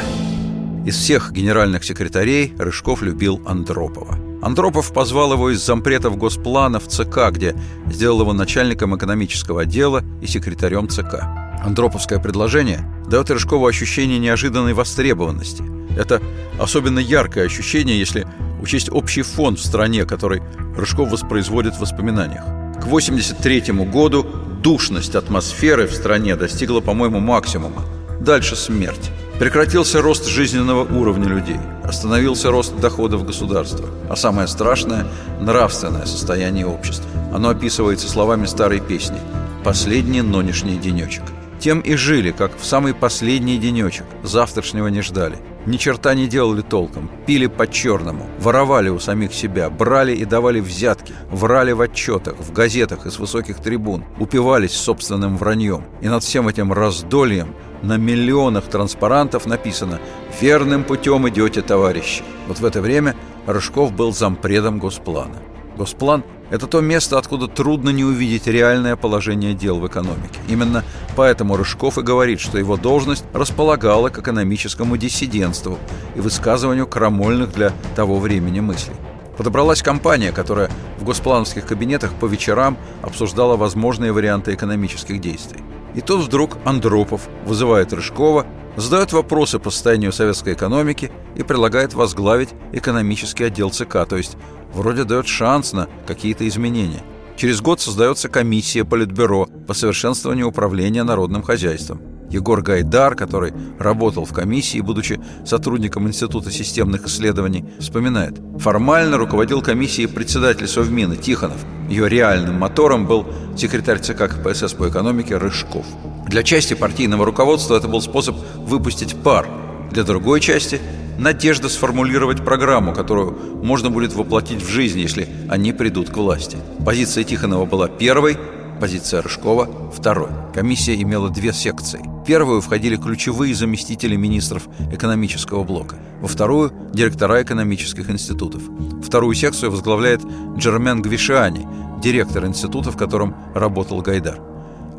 Из 0.85 0.95
всех 0.95 1.31
генеральных 1.31 1.83
секретарей 1.83 2.53
Рыжков 2.57 3.01
любил 3.01 3.41
Андропова. 3.45 4.28
Андропов 4.41 4.93
позвал 4.93 5.33
его 5.33 5.49
из 5.49 5.65
зампретов 5.65 6.17
Госплана 6.17 6.79
в 6.79 6.87
ЦК, 6.87 7.29
где 7.31 7.55
сделал 7.87 8.21
его 8.21 8.33
начальником 8.33 8.95
экономического 8.95 9.61
отдела 9.61 10.03
и 10.21 10.27
секретарем 10.27 10.87
ЦК. 10.87 11.23
Андроповское 11.61 12.19
предложение 12.19 12.89
дает 13.07 13.29
Рыжкову 13.29 13.67
ощущение 13.67 14.17
неожиданной 14.17 14.73
востребованности. 14.73 15.63
Это 15.97 16.21
особенно 16.57 16.99
яркое 16.99 17.45
ощущение, 17.45 17.99
если 17.99 18.25
учесть 18.61 18.89
общий 18.89 19.23
фон 19.23 19.57
в 19.57 19.61
стране, 19.61 20.05
который 20.05 20.41
Рыжков 20.77 21.11
воспроизводит 21.11 21.75
в 21.75 21.81
воспоминаниях. 21.81 22.45
К 22.79 22.85
1983 22.85 23.73
году 23.91 24.25
душность 24.63 25.15
атмосферы 25.15 25.85
в 25.87 25.93
стране 25.93 26.37
достигла, 26.37 26.79
по-моему, 26.79 27.19
максимума. 27.19 27.83
Дальше 28.21 28.55
смерть. 28.55 29.11
Прекратился 29.39 30.01
рост 30.01 30.27
жизненного 30.27 30.83
уровня 30.83 31.29
людей, 31.29 31.55
остановился 31.85 32.51
рост 32.51 32.75
доходов 32.75 33.25
государства, 33.25 33.87
а 34.09 34.17
самое 34.17 34.49
страшное– 34.49 35.07
нравственное 35.39 36.05
состояние 36.05 36.65
общества. 36.65 37.09
Оно 37.33 37.47
описывается 37.47 38.09
словами 38.09 38.45
старой 38.47 38.81
песни 38.81 39.17
«Последний 39.63 40.21
нонешний 40.21 40.75
денечек». 40.75 41.23
Тем 41.57 41.79
и 41.79 41.95
жили, 41.95 42.31
как 42.31 42.51
в 42.59 42.65
самый 42.65 42.93
последний 42.93 43.57
денечек, 43.57 44.05
завтрашнего 44.23 44.87
не 44.87 45.01
ждали. 45.01 45.37
Ни 45.65 45.77
черта 45.77 46.13
не 46.13 46.27
делали 46.27 46.61
толком, 46.61 47.09
пили 47.25 47.47
по-черному, 47.47 48.25
воровали 48.39 48.89
у 48.89 48.99
самих 48.99 49.33
себя, 49.33 49.69
брали 49.69 50.15
и 50.15 50.25
давали 50.25 50.59
взятки, 50.61 51.13
врали 51.29 51.73
в 51.73 51.81
отчетах, 51.81 52.35
в 52.39 52.53
газетах 52.53 53.05
и 53.05 53.09
с 53.09 53.19
высоких 53.19 53.57
трибун, 53.57 54.05
упивались 54.19 54.73
собственным 54.73 55.37
враньем. 55.37 55.83
И 56.01 56.07
над 56.07 56.23
всем 56.23 56.47
этим 56.47 56.71
раздольем 56.71 57.53
на 57.81 57.97
миллионах 57.97 58.65
транспарантов 58.65 59.45
написано 59.45 59.99
«Верным 60.41 60.83
путем 60.83 61.27
идете, 61.27 61.61
товарищи». 61.61 62.23
Вот 62.47 62.59
в 62.59 62.65
это 62.65 62.81
время 62.81 63.15
Рыжков 63.45 63.93
был 63.93 64.13
зампредом 64.13 64.79
Госплана. 64.79 65.37
Госплан– 65.77 66.23
это 66.49 66.67
то 66.67 66.81
место, 66.81 67.17
откуда 67.17 67.47
трудно 67.47 67.89
не 67.89 68.03
увидеть 68.03 68.47
реальное 68.47 68.95
положение 68.95 69.53
дел 69.53 69.79
в 69.79 69.87
экономике. 69.87 70.39
Именно 70.47 70.83
поэтому 71.15 71.57
Рыжков 71.57 71.97
и 71.97 72.01
говорит, 72.01 72.39
что 72.39 72.57
его 72.57 72.77
должность 72.77 73.23
располагала 73.33 74.09
к 74.09 74.19
экономическому 74.19 74.97
диссидентству 74.97 75.77
и 76.15 76.19
высказыванию 76.19 76.87
крамольных 76.87 77.51
для 77.51 77.73
того 77.95 78.19
времени 78.19 78.59
мыслей. 78.59 78.95
Подобралась 79.37 79.81
компания, 79.81 80.33
которая 80.33 80.69
в 80.99 81.05
госплановских 81.05 81.65
кабинетах 81.65 82.13
по 82.13 82.25
вечерам 82.25 82.77
обсуждала 83.01 83.55
возможные 83.55 84.11
варианты 84.11 84.53
экономических 84.53 85.21
действий. 85.21 85.61
И 85.99 86.01
тут 86.01 86.21
вдруг 86.21 86.59
Андропов 86.63 87.27
вызывает 87.45 87.91
Рыжкова, 87.91 88.47
задает 88.77 89.11
вопросы 89.11 89.59
по 89.59 89.69
состоянию 89.69 90.13
советской 90.13 90.53
экономики 90.53 91.11
и 91.35 91.43
предлагает 91.43 91.93
возглавить 91.93 92.51
экономический 92.71 93.43
отдел 93.43 93.69
ЦК, 93.69 94.07
то 94.07 94.15
есть 94.15 94.37
вроде 94.73 95.03
дает 95.03 95.27
шанс 95.27 95.73
на 95.73 95.89
какие-то 96.07 96.47
изменения. 96.47 97.03
Через 97.35 97.59
год 97.59 97.81
создается 97.81 98.29
комиссия 98.29 98.85
Политбюро 98.85 99.47
по 99.67 99.73
совершенствованию 99.73 100.47
управления 100.47 101.03
народным 101.03 101.43
хозяйством. 101.43 101.99
Егор 102.29 102.61
Гайдар, 102.61 103.15
который 103.15 103.53
работал 103.79 104.25
в 104.25 104.33
комиссии, 104.33 104.79
будучи 104.79 105.19
сотрудником 105.45 106.07
Института 106.07 106.51
системных 106.51 107.07
исследований, 107.07 107.65
вспоминает. 107.79 108.39
Формально 108.57 109.17
руководил 109.17 109.61
комиссией 109.61 110.07
председатель 110.07 110.67
Совмина 110.67 111.15
Тихонов. 111.15 111.65
Ее 111.89 112.07
реальным 112.07 112.59
мотором 112.59 113.07
был 113.07 113.25
секретарь 113.57 113.99
ЦК 113.99 114.29
КПСС 114.29 114.73
по 114.73 114.89
экономике 114.89 115.37
Рыжков. 115.37 115.85
Для 116.27 116.43
части 116.43 116.75
партийного 116.75 117.25
руководства 117.25 117.75
это 117.75 117.87
был 117.87 118.01
способ 118.01 118.35
выпустить 118.55 119.15
пар. 119.15 119.47
Для 119.91 120.03
другой 120.03 120.41
части– 120.41 120.79
надежда 121.17 121.67
сформулировать 121.69 122.43
программу, 122.43 122.93
которую 122.93 123.63
можно 123.63 123.89
будет 123.89 124.13
воплотить 124.13 124.61
в 124.61 124.69
жизнь, 124.69 124.99
если 124.99 125.27
они 125.49 125.73
придут 125.73 126.09
к 126.09 126.17
власти. 126.17 126.57
Позиция 126.85 127.23
Тихонова 127.23 127.65
была 127.65 127.87
первой, 127.87 128.37
позиция 128.79 129.21
Рыжкова– 129.21 129.91
второй. 129.95 130.29
Комиссия 130.53 130.99
имела 131.01 131.29
две 131.29 131.51
секции. 131.51 132.01
Первую 132.29 132.61
входили 132.61 132.95
ключевые 132.95 133.55
заместители 133.55 134.15
министров 134.15 134.67
экономического 134.91 135.63
блока. 135.63 135.95
Во 136.21 136.27
вторую– 136.27 136.71
директора 136.93 137.41
экономических 137.41 138.07
институтов. 138.11 138.61
Вторую 139.03 139.33
секцию 139.33 139.71
возглавляет 139.71 140.21
Джермен 140.55 141.01
Гвишани, 141.01 141.65
директор 141.99 142.45
института, 142.45 142.91
в 142.91 142.97
котором 142.97 143.35
работал 143.55 144.03
Гайдар. 144.03 144.39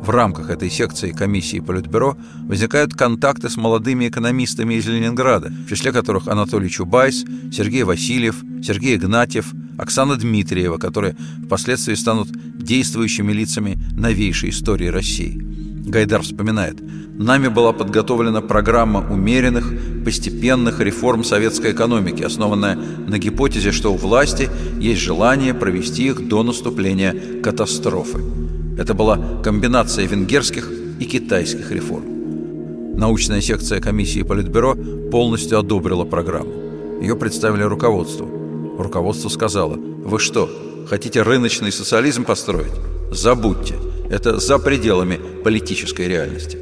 В 0.01 0.09
рамках 0.09 0.49
этой 0.49 0.69
секции 0.69 1.13
комиссии 1.13 1.61
Политбюро 1.61 2.17
возникают 2.49 2.95
контакты 2.95 3.49
с 3.49 3.55
молодыми 3.55 4.09
экономистами 4.09 4.73
из 4.73 4.85
Ленинграда, 4.87 5.53
в 5.65 5.69
числе 5.69 5.93
которых 5.93 6.27
Анатолий 6.27 6.69
Чубайс, 6.69 7.23
Сергей 7.49 7.83
Васильев, 7.83 8.43
Сергей 8.61 8.97
Игнатьев, 8.97 9.53
Оксана 9.77 10.17
Дмитриева, 10.17 10.79
которые 10.79 11.15
впоследствии 11.45 11.93
станут 11.93 12.27
действующими 12.57 13.31
лицами 13.31 13.79
новейшей 13.93 14.49
истории 14.49 14.87
России. 14.87 15.60
Гайдар 15.85 16.21
вспоминает, 16.21 16.77
«Нами 17.17 17.47
была 17.47 17.73
подготовлена 17.73 18.41
программа 18.41 19.05
умеренных, 19.11 20.03
постепенных 20.05 20.79
реформ 20.79 21.23
советской 21.23 21.71
экономики, 21.71 22.23
основанная 22.23 22.75
на 22.75 23.17
гипотезе, 23.17 23.71
что 23.71 23.93
у 23.93 23.97
власти 23.97 24.49
есть 24.79 25.01
желание 25.01 25.53
провести 25.53 26.07
их 26.07 26.27
до 26.27 26.43
наступления 26.43 27.15
катастрофы. 27.43 28.23
Это 28.77 28.93
была 28.93 29.19
комбинация 29.43 30.05
венгерских 30.07 30.71
и 30.99 31.05
китайских 31.05 31.71
реформ. 31.71 32.05
Научная 32.97 33.41
секция 33.41 33.81
комиссии 33.81 34.23
Политбюро 34.23 34.75
полностью 35.11 35.59
одобрила 35.59 36.03
программу. 36.03 36.53
Ее 37.01 37.15
представили 37.15 37.63
руководству. 37.63 38.27
Руководство 38.77 39.29
сказало, 39.29 39.75
вы 39.75 40.19
что, 40.19 40.49
хотите 40.87 41.21
рыночный 41.21 41.71
социализм 41.71 42.23
построить? 42.23 42.71
Забудьте, 43.11 43.75
это 44.11 44.39
за 44.39 44.59
пределами 44.59 45.19
политической 45.43 46.07
реальности. 46.07 46.57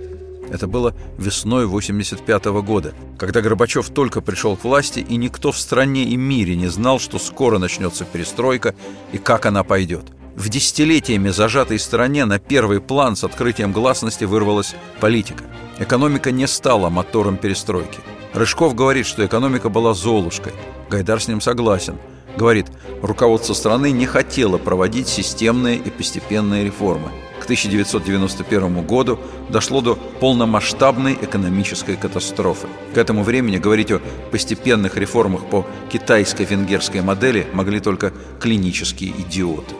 Это 0.51 0.67
было 0.67 0.93
весной 1.17 1.65
85 1.65 2.45
-го 2.45 2.61
года, 2.61 2.93
когда 3.17 3.41
Горбачев 3.41 3.89
только 3.89 4.21
пришел 4.21 4.55
к 4.55 4.63
власти, 4.63 4.99
и 4.99 5.17
никто 5.17 5.51
в 5.51 5.57
стране 5.57 6.03
и 6.03 6.15
мире 6.15 6.55
не 6.55 6.67
знал, 6.67 6.99
что 6.99 7.17
скоро 7.17 7.57
начнется 7.57 8.05
перестройка 8.05 8.75
и 9.11 9.17
как 9.17 9.45
она 9.45 9.63
пойдет. 9.63 10.05
В 10.35 10.49
десятилетиями 10.49 11.29
зажатой 11.29 11.79
стране 11.79 12.25
на 12.25 12.39
первый 12.39 12.79
план 12.79 13.15
с 13.15 13.23
открытием 13.23 13.73
гласности 13.73 14.25
вырвалась 14.25 14.75
политика. 14.99 15.43
Экономика 15.79 16.31
не 16.31 16.47
стала 16.47 16.89
мотором 16.89 17.37
перестройки. 17.37 17.99
Рыжков 18.33 18.75
говорит, 18.75 19.07
что 19.07 19.25
экономика 19.25 19.69
была 19.69 19.93
золушкой. 19.93 20.53
Гайдар 20.89 21.19
с 21.19 21.27
ним 21.27 21.41
согласен. 21.41 21.97
Говорит, 22.37 22.67
руководство 23.01 23.53
страны 23.53 23.91
не 23.91 24.05
хотело 24.05 24.57
проводить 24.59 25.07
системные 25.07 25.77
и 25.77 25.89
постепенные 25.89 26.63
реформы– 26.63 27.09
1991 27.49 28.85
году 28.85 29.19
дошло 29.49 29.81
до 29.81 29.95
полномасштабной 29.95 31.13
экономической 31.13 31.95
катастрофы. 31.95 32.67
К 32.93 32.97
этому 32.97 33.23
времени 33.23 33.57
говорить 33.57 33.91
о 33.91 34.01
постепенных 34.29 34.97
реформах 34.97 35.45
по 35.45 35.65
китайско-венгерской 35.91 37.01
модели 37.01 37.47
могли 37.53 37.79
только 37.79 38.13
клинические 38.39 39.11
идиоты. 39.17 39.73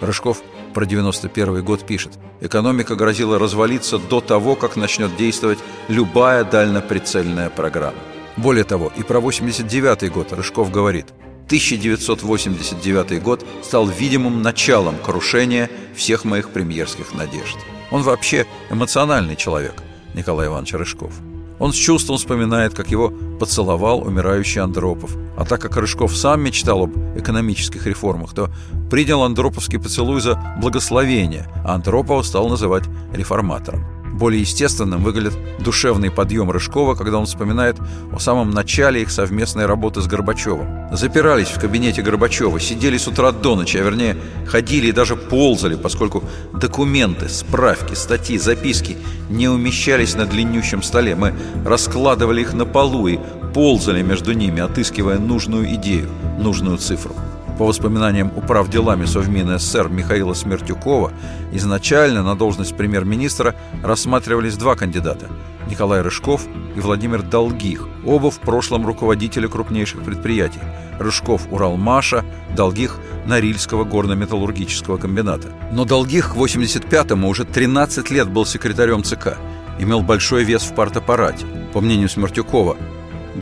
Рыжков 0.00 0.42
про 0.72 0.86
91 0.86 1.64
год 1.64 1.84
пишет 1.84 2.12
«Экономика 2.40 2.94
грозила 2.94 3.40
развалиться 3.40 3.98
до 3.98 4.20
того, 4.20 4.54
как 4.54 4.76
начнет 4.76 5.16
действовать 5.16 5.58
любая 5.88 6.44
дальноприцельная 6.44 7.50
программа». 7.50 7.98
Более 8.36 8.64
того, 8.64 8.92
и 8.96 9.02
про 9.02 9.18
89 9.18 10.12
год 10.12 10.32
Рыжков 10.32 10.70
говорит– 10.70 11.06
1989 11.46 13.22
год 13.22 13.46
стал 13.62 13.86
видимым 13.86 14.42
началом 14.42 14.96
крушения 14.98 15.70
всех 15.94 16.24
моих 16.24 16.50
премьерских 16.50 17.14
надежд. 17.14 17.56
Он 17.92 18.02
вообще 18.02 18.46
эмоциональный 18.68 19.36
человек, 19.36 19.74
Николай 20.14 20.48
Иванович 20.48 20.74
Рыжков. 20.74 21.12
Он 21.60 21.72
с 21.72 21.76
чувством 21.76 22.18
вспоминает, 22.18 22.74
как 22.74 22.90
его 22.90 23.12
поцеловал 23.38 24.02
умирающий 24.02 24.60
Андропов. 24.60 25.16
А 25.38 25.44
так 25.44 25.60
как 25.60 25.76
Рыжков 25.76 26.16
сам 26.16 26.42
мечтал 26.42 26.82
об 26.82 26.96
экономических 27.16 27.86
реформах, 27.86 28.34
то 28.34 28.50
принял 28.90 29.22
Андроповский 29.22 29.78
поцелуй 29.78 30.20
за 30.20 30.56
благословение, 30.60 31.46
а 31.64 31.74
Андропова 31.74 32.22
стал 32.22 32.48
называть 32.48 32.84
реформатором. 33.12 33.84
Более 34.16 34.40
естественным 34.40 35.02
выглядит 35.02 35.34
душевный 35.58 36.10
подъем 36.10 36.50
Рыжкова, 36.50 36.94
когда 36.94 37.18
он 37.18 37.26
вспоминает 37.26 37.76
о 38.12 38.18
самом 38.18 38.50
начале 38.50 39.02
их 39.02 39.10
совместной 39.10 39.66
работы 39.66 40.00
с 40.00 40.06
Горбачевым. 40.06 40.88
Запирались 40.92 41.48
в 41.48 41.60
кабинете 41.60 42.00
Горбачева, 42.00 42.58
сидели 42.58 42.96
с 42.96 43.06
утра 43.06 43.30
до 43.30 43.56
ночи, 43.56 43.76
а 43.76 43.82
вернее 43.82 44.16
ходили 44.46 44.86
и 44.86 44.92
даже 44.92 45.16
ползали, 45.16 45.74
поскольку 45.74 46.24
документы, 46.54 47.28
справки, 47.28 47.92
статьи, 47.92 48.38
записки 48.38 48.96
не 49.28 49.48
умещались 49.48 50.14
на 50.14 50.24
длиннющем 50.24 50.82
столе. 50.82 51.14
Мы 51.14 51.34
раскладывали 51.66 52.40
их 52.40 52.54
на 52.54 52.64
полу 52.64 53.08
и 53.08 53.18
ползали 53.52 54.00
между 54.00 54.32
ними, 54.32 54.62
отыскивая 54.62 55.18
нужную 55.18 55.74
идею, 55.74 56.08
нужную 56.38 56.78
цифру. 56.78 57.14
По 57.58 57.64
воспоминаниям 57.64 58.32
управ 58.36 58.68
делами 58.68 59.06
Совмина 59.06 59.58
СССР 59.58 59.88
Михаила 59.88 60.34
Смертюкова, 60.34 61.12
изначально 61.52 62.22
на 62.22 62.36
должность 62.36 62.76
премьер-министра 62.76 63.54
рассматривались 63.82 64.56
два 64.56 64.76
кандидата– 64.76 65.26
Николай 65.70 66.00
Рыжков 66.00 66.42
и 66.76 66.80
Владимир 66.80 67.22
Долгих, 67.22 67.88
оба 68.04 68.30
в 68.30 68.38
прошлом 68.38 68.86
руководители 68.86 69.46
крупнейших 69.46 70.02
предприятий– 70.02 70.60
Рыжков 70.98 71.42
Уралмаша, 71.50 72.24
Долгих 72.54 72.98
Норильского 73.26 73.84
горно-металлургического 73.84 74.98
комбината. 74.98 75.48
Но 75.72 75.84
Долгих 75.84 76.34
к 76.34 76.36
85-му 76.36 77.28
уже 77.28 77.44
13 77.44 78.10
лет 78.10 78.28
был 78.28 78.46
секретарем 78.46 79.02
ЦК, 79.02 79.36
имел 79.78 80.02
большой 80.02 80.44
вес 80.44 80.62
в 80.62 80.74
партаппарате. 80.74 81.44
По 81.72 81.80
мнению 81.80 82.08
Смертюкова, 82.08 82.76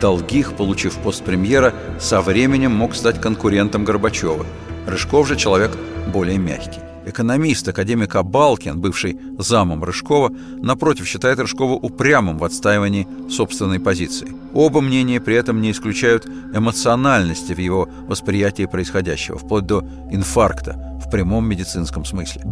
Долгих, 0.00 0.54
получив 0.54 0.94
пост 0.98 1.24
премьера, 1.24 1.72
со 1.98 2.20
временем 2.20 2.72
мог 2.72 2.94
стать 2.94 3.20
конкурентом 3.20 3.84
Горбачева. 3.84 4.44
Рыжков 4.86 5.28
же 5.28 5.36
человек 5.36 5.72
более 6.12 6.38
мягкий. 6.38 6.80
Экономист, 7.06 7.68
академик 7.68 8.16
Абалкин, 8.16 8.80
бывший 8.80 9.18
замом 9.38 9.84
Рыжкова, 9.84 10.32
напротив, 10.62 11.06
считает 11.06 11.38
Рыжкова 11.38 11.74
упрямым 11.74 12.38
в 12.38 12.44
отстаивании 12.44 13.06
собственной 13.30 13.78
позиции. 13.78 14.32
Оба 14.54 14.80
мнения 14.80 15.20
при 15.20 15.34
этом 15.34 15.60
не 15.60 15.70
исключают 15.70 16.26
эмоциональности 16.26 17.52
в 17.52 17.58
его 17.58 17.88
восприятии 18.08 18.64
происходящего, 18.64 19.38
вплоть 19.38 19.66
до 19.66 19.84
инфаркта 20.10 20.98
в 21.04 21.10
прямом 21.10 21.46
медицинском 21.46 22.06
смысле. 22.06 22.42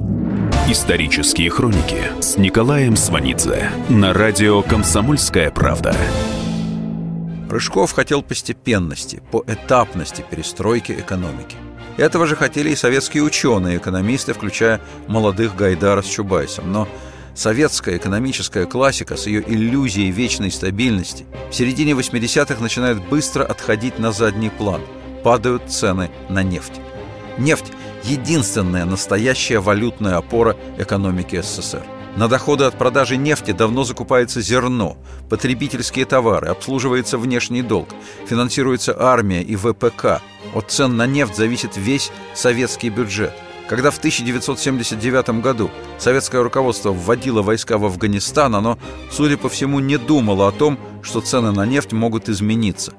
Исторические 0.68 1.48
хроники 1.48 1.96
с 2.20 2.36
Николаем 2.36 2.94
Сванидзе 2.94 3.70
на 3.88 4.12
радио 4.12 4.60
«Комсомольская 4.62 5.50
правда». 5.50 5.96
Рыжков 7.52 7.92
хотел 7.92 8.22
постепенности, 8.22 9.22
поэтапности 9.30 10.24
перестройки 10.28 10.92
экономики. 10.92 11.56
Этого 11.98 12.26
же 12.26 12.34
хотели 12.34 12.70
и 12.70 12.76
советские 12.76 13.24
ученые, 13.24 13.76
экономисты, 13.76 14.32
включая 14.32 14.80
молодых 15.06 15.54
Гайдара 15.54 16.00
с 16.00 16.06
Чубайсом. 16.06 16.72
Но 16.72 16.88
советская 17.34 17.98
экономическая 17.98 18.64
классика 18.64 19.18
с 19.18 19.26
ее 19.26 19.44
иллюзией 19.46 20.10
вечной 20.10 20.50
стабильности 20.50 21.26
в 21.50 21.54
середине 21.54 21.92
80-х 21.92 22.58
начинает 22.58 23.06
быстро 23.06 23.44
отходить 23.44 23.98
на 23.98 24.12
задний 24.12 24.48
план. 24.48 24.80
Падают 25.22 25.70
цены 25.70 26.10
на 26.30 26.42
нефть. 26.42 26.80
Нефть– 27.36 27.70
единственная 28.04 28.86
настоящая 28.86 29.58
валютная 29.58 30.16
опора 30.16 30.56
экономики 30.78 31.42
СССР. 31.42 31.82
На 32.16 32.28
доходы 32.28 32.64
от 32.64 32.76
продажи 32.76 33.16
нефти 33.16 33.52
давно 33.52 33.84
закупается 33.84 34.42
зерно, 34.42 34.98
потребительские 35.30 36.04
товары, 36.04 36.48
обслуживается 36.48 37.16
внешний 37.16 37.62
долг, 37.62 37.88
финансируется 38.26 38.94
армия 38.98 39.42
и 39.42 39.56
ВПК. 39.56 40.20
От 40.54 40.70
цен 40.70 40.96
на 40.96 41.06
нефть 41.06 41.36
зависит 41.36 41.76
весь 41.76 42.12
советский 42.34 42.90
бюджет. 42.90 43.32
Когда 43.66 43.90
в 43.90 43.96
1979 43.96 45.40
году 45.40 45.70
советское 45.98 46.42
руководство 46.42 46.90
вводило 46.90 47.40
войска 47.40 47.78
в 47.78 47.86
Афганистан, 47.86 48.54
оно, 48.54 48.78
судя 49.10 49.38
по 49.38 49.48
всему, 49.48 49.80
не 49.80 49.96
думало 49.96 50.48
о 50.48 50.52
том, 50.52 50.78
что 51.02 51.22
цены 51.22 51.52
на 51.52 51.64
нефть 51.64 51.92
могут 51.92 52.28
измениться. 52.28 52.92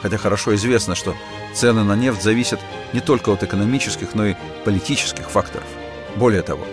Хотя 0.00 0.16
хорошо 0.16 0.54
известно, 0.54 0.94
что 0.94 1.16
цены 1.54 1.82
на 1.82 1.96
нефть 1.96 2.22
зависят 2.22 2.60
не 2.92 3.00
только 3.00 3.30
от 3.30 3.42
экономических, 3.42 4.14
но 4.14 4.26
и 4.26 4.36
политических 4.64 5.28
факторов. 5.28 5.66
Более 6.14 6.42
того, 6.42 6.64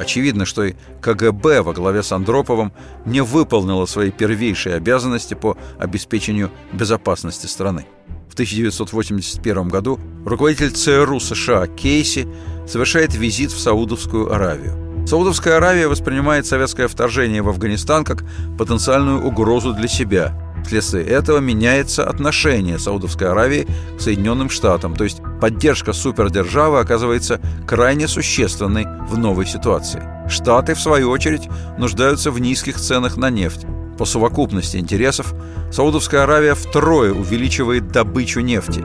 Очевидно, 0.00 0.46
что 0.46 0.64
и 0.64 0.74
КГБ 1.02 1.60
во 1.60 1.74
главе 1.74 2.02
с 2.02 2.10
Андроповым 2.10 2.72
не 3.04 3.20
выполнила 3.20 3.84
свои 3.84 4.10
первейшие 4.10 4.76
обязанности 4.76 5.34
по 5.34 5.58
обеспечению 5.78 6.50
безопасности 6.72 7.44
страны. 7.44 7.84
В 8.30 8.32
1981 8.32 9.68
году 9.68 10.00
руководитель 10.24 10.70
ЦРУ 10.70 11.20
США 11.20 11.66
Кейси 11.66 12.26
совершает 12.66 13.14
визит 13.14 13.50
в 13.52 13.60
Саудовскую 13.60 14.32
Аравию. 14.32 15.06
Саудовская 15.06 15.58
Аравия 15.58 15.86
воспринимает 15.86 16.46
советское 16.46 16.88
вторжение 16.88 17.42
в 17.42 17.50
Афганистан 17.50 18.04
как 18.04 18.24
потенциальную 18.56 19.22
угрозу 19.22 19.74
для 19.74 19.88
себя– 19.88 20.34
Вследствие 20.64 21.04
этого 21.04 21.38
меняется 21.38 22.08
отношение 22.08 22.78
Саудовской 22.78 23.28
Аравии 23.28 23.66
к 23.96 24.00
Соединенным 24.00 24.50
Штатам, 24.50 24.94
то 24.94 25.04
есть 25.04 25.20
поддержка 25.40 25.92
супердержавы 25.92 26.80
оказывается 26.80 27.40
крайне 27.66 28.06
существенной 28.08 28.86
в 29.08 29.18
новой 29.18 29.46
ситуации. 29.46 30.02
Штаты, 30.28 30.74
в 30.74 30.80
свою 30.80 31.10
очередь, 31.10 31.48
нуждаются 31.78 32.30
в 32.30 32.40
низких 32.40 32.76
ценах 32.76 33.16
на 33.16 33.30
нефть. 33.30 33.66
По 33.98 34.04
совокупности 34.04 34.76
интересов 34.76 35.34
Саудовская 35.72 36.22
Аравия 36.22 36.54
втрое 36.54 37.12
увеличивает 37.12 37.88
добычу 37.88 38.40
нефти, 38.40 38.84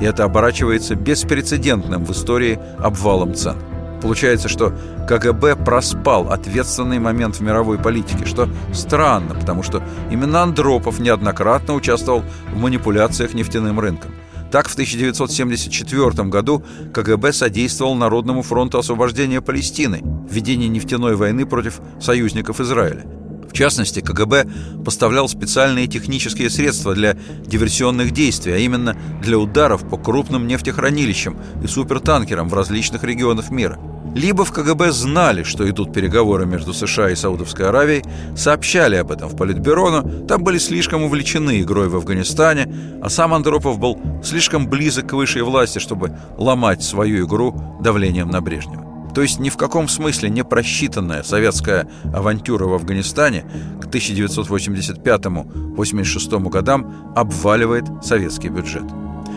и 0.00 0.04
это 0.04 0.24
оборачивается 0.24 0.94
беспрецедентным 0.94 2.04
в 2.04 2.12
истории 2.12 2.58
обвалом 2.78 3.34
цен. 3.34 3.56
Получается, 4.00 4.48
что 4.48 4.72
КГБ 5.08 5.56
проспал 5.56 6.30
ответственный 6.30 6.98
момент 6.98 7.36
в 7.36 7.40
мировой 7.40 7.78
политике, 7.78 8.26
что 8.26 8.48
странно, 8.72 9.34
потому 9.34 9.62
что 9.62 9.82
именно 10.10 10.42
Андропов 10.42 10.98
неоднократно 10.98 11.74
участвовал 11.74 12.22
в 12.52 12.58
манипуляциях 12.58 13.34
нефтяным 13.34 13.80
рынком. 13.80 14.12
Так, 14.50 14.68
в 14.68 14.72
1974 14.74 16.28
году 16.28 16.62
КГБ 16.94 17.32
содействовал 17.32 17.94
Народному 17.94 18.42
фронту 18.42 18.78
освобождения 18.78 19.40
Палестины 19.40 20.02
в 20.02 20.32
ведении 20.32 20.68
нефтяной 20.68 21.16
войны 21.16 21.46
против 21.46 21.80
союзников 22.00 22.60
Израиля. 22.60 23.15
В 23.56 23.58
частности, 23.58 24.00
КГБ 24.00 24.46
поставлял 24.84 25.30
специальные 25.30 25.86
технические 25.86 26.50
средства 26.50 26.94
для 26.94 27.16
диверсионных 27.46 28.10
действий, 28.10 28.52
а 28.52 28.58
именно 28.58 28.94
для 29.22 29.38
ударов 29.38 29.88
по 29.88 29.96
крупным 29.96 30.46
нефтехранилищам 30.46 31.38
и 31.64 31.66
супертанкерам 31.66 32.50
в 32.50 32.54
различных 32.54 33.02
регионах 33.02 33.50
мира– 33.50 33.78
Либо 34.16 34.46
в 34.46 34.52
КГБ 34.52 34.92
знали, 34.92 35.42
что 35.42 35.68
идут 35.68 35.92
переговоры 35.92 36.46
между 36.46 36.72
США 36.72 37.10
и 37.10 37.14
Саудовской 37.14 37.68
Аравией, 37.68 38.02
сообщали 38.34 38.96
об 38.96 39.10
этом 39.10 39.28
в 39.28 39.36
Политбюро, 39.36 39.90
но 39.90 40.26
там 40.26 40.42
были 40.42 40.56
слишком 40.56 41.02
увлечены 41.02 41.60
игрой 41.60 41.90
в 41.90 41.96
Афганистане, 41.96 42.66
а 43.02 43.10
сам 43.10 43.34
Андропов 43.34 43.78
был 43.78 44.00
слишком 44.24 44.68
близок 44.68 45.10
к 45.10 45.12
высшей 45.12 45.42
власти, 45.42 45.80
чтобы 45.80 46.18
ломать 46.38 46.82
свою 46.82 47.26
игру 47.26 47.78
давлением 47.82 48.30
на 48.30 48.40
Брежнева. 48.40 48.85
То 49.16 49.22
есть 49.22 49.40
ни 49.40 49.48
в 49.48 49.56
каком 49.56 49.88
смысле 49.88 50.28
не 50.28 50.44
просчитанная 50.44 51.22
советская 51.22 51.88
авантюра 52.12 52.66
в 52.66 52.74
Афганистане 52.74 53.46
к 53.80 53.86
1985-86 53.86 56.50
годам 56.50 57.14
обваливает 57.16 57.86
советский 58.04 58.50
бюджет. 58.50 58.84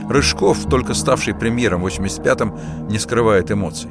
Рыжков, 0.09 0.65
только 0.69 0.93
ставший 0.93 1.33
премьером 1.33 1.83
в 1.83 1.87
85-м, 1.87 2.89
не 2.89 2.99
скрывает 2.99 3.51
эмоций. 3.51 3.89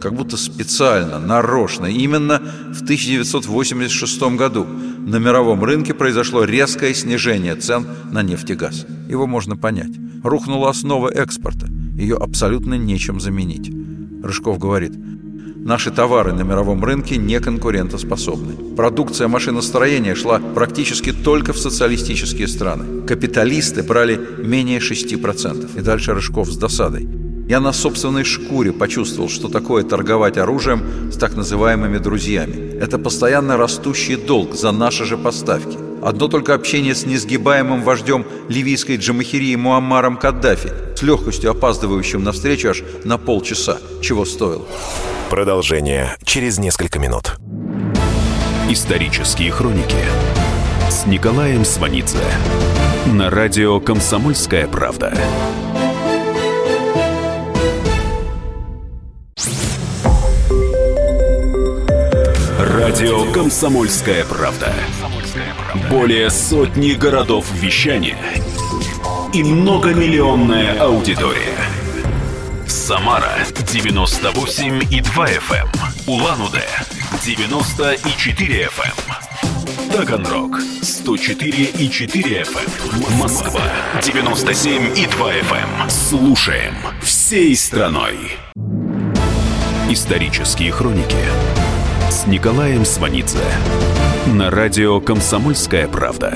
Как 0.00 0.14
будто 0.14 0.38
специально, 0.38 1.18
нарочно, 1.18 1.84
именно 1.84 2.40
в 2.72 2.82
1986 2.82 4.22
году 4.38 4.64
на 4.64 5.16
мировом 5.16 5.62
рынке 5.62 5.92
произошло 5.92 6.44
резкое 6.44 6.94
снижение 6.94 7.54
цен 7.56 7.86
на 8.10 8.22
нефть 8.22 8.48
и 8.48 8.54
газ. 8.54 8.86
Его 9.10 9.26
можно 9.26 9.58
понять. 9.58 9.92
Рухнула 10.24 10.70
основа 10.70 11.10
экспорта. 11.10 11.66
Ее 11.98 12.16
абсолютно 12.16 12.78
нечем 12.78 13.20
заменить. 13.20 13.70
Рыжков 14.22 14.58
говорит, 14.58 14.92
наши 15.56 15.90
товары 15.90 16.32
на 16.32 16.42
мировом 16.42 16.84
рынке 16.84 17.16
не 17.16 17.40
конкурентоспособны. 17.40 18.74
Продукция 18.76 19.28
машиностроения 19.28 20.14
шла 20.14 20.38
практически 20.38 21.12
только 21.12 21.52
в 21.52 21.58
социалистические 21.58 22.48
страны. 22.48 23.02
Капиталисты 23.06 23.82
брали 23.82 24.20
менее 24.38 24.78
6%. 24.78 25.78
И 25.78 25.82
дальше 25.82 26.14
Рыжков 26.14 26.50
с 26.50 26.56
досадой. 26.56 27.08
Я 27.48 27.60
на 27.60 27.72
собственной 27.72 28.24
шкуре 28.24 28.72
почувствовал, 28.72 29.28
что 29.28 29.48
такое 29.48 29.82
торговать 29.82 30.38
оружием 30.38 31.10
с 31.12 31.16
так 31.16 31.34
называемыми 31.34 31.98
друзьями. 31.98 32.78
Это 32.80 32.98
постоянно 32.98 33.56
растущий 33.56 34.16
долг 34.16 34.54
за 34.54 34.72
наши 34.72 35.04
же 35.04 35.18
поставки. 35.18 35.81
Одно 36.02 36.26
только 36.26 36.54
общение 36.54 36.96
с 36.96 37.06
несгибаемым 37.06 37.82
вождем 37.82 38.26
ливийской 38.48 38.96
джамахирии 38.96 39.54
Муаммаром 39.54 40.16
Каддафи, 40.16 40.70
с 40.96 41.02
легкостью 41.02 41.52
опаздывающим 41.52 42.24
на 42.24 42.32
встречу 42.32 42.70
аж 42.70 42.82
на 43.04 43.18
полчаса, 43.18 43.78
чего 44.02 44.24
стоило. 44.24 44.66
Продолжение 45.30 46.16
через 46.24 46.58
несколько 46.58 46.98
минут. 46.98 47.36
Исторические 48.68 49.52
хроники 49.52 49.96
с 50.90 51.06
Николаем 51.06 51.64
Сванидзе 51.64 52.18
на 53.06 53.30
радио 53.30 53.78
«Комсомольская 53.78 54.66
правда». 54.66 55.14
Радио 62.58 63.32
«Комсомольская 63.32 64.24
правда». 64.24 64.72
Более 65.92 66.30
сотни 66.30 66.92
городов 66.92 67.44
вещания 67.52 68.16
и 69.34 69.44
многомиллионная 69.44 70.80
аудитория. 70.80 71.58
Самара 72.66 73.34
98 73.70 74.84
и 74.90 75.02
2 75.02 75.26
FM. 75.26 75.52
Эм. 75.52 75.68
Улан-Удэ 76.06 76.64
94 77.22 78.68
FM. 78.68 78.86
Эм. 78.86 79.92
Таганрог 79.92 80.60
104 80.80 81.64
и 81.64 81.90
4 81.90 82.40
FM. 82.40 82.70
Эм. 83.10 83.18
Москва 83.18 83.60
97 84.02 84.96
и 84.96 85.06
2 85.06 85.32
FM. 85.34 85.90
Слушаем 85.90 86.74
всей 87.02 87.54
страной. 87.54 88.16
Исторические 89.90 90.72
хроники 90.72 91.22
с 92.10 92.26
Николаем 92.26 92.86
Сванидзе 92.86 93.44
на 94.26 94.50
радио 94.50 95.00
«Комсомольская 95.00 95.88
правда». 95.88 96.32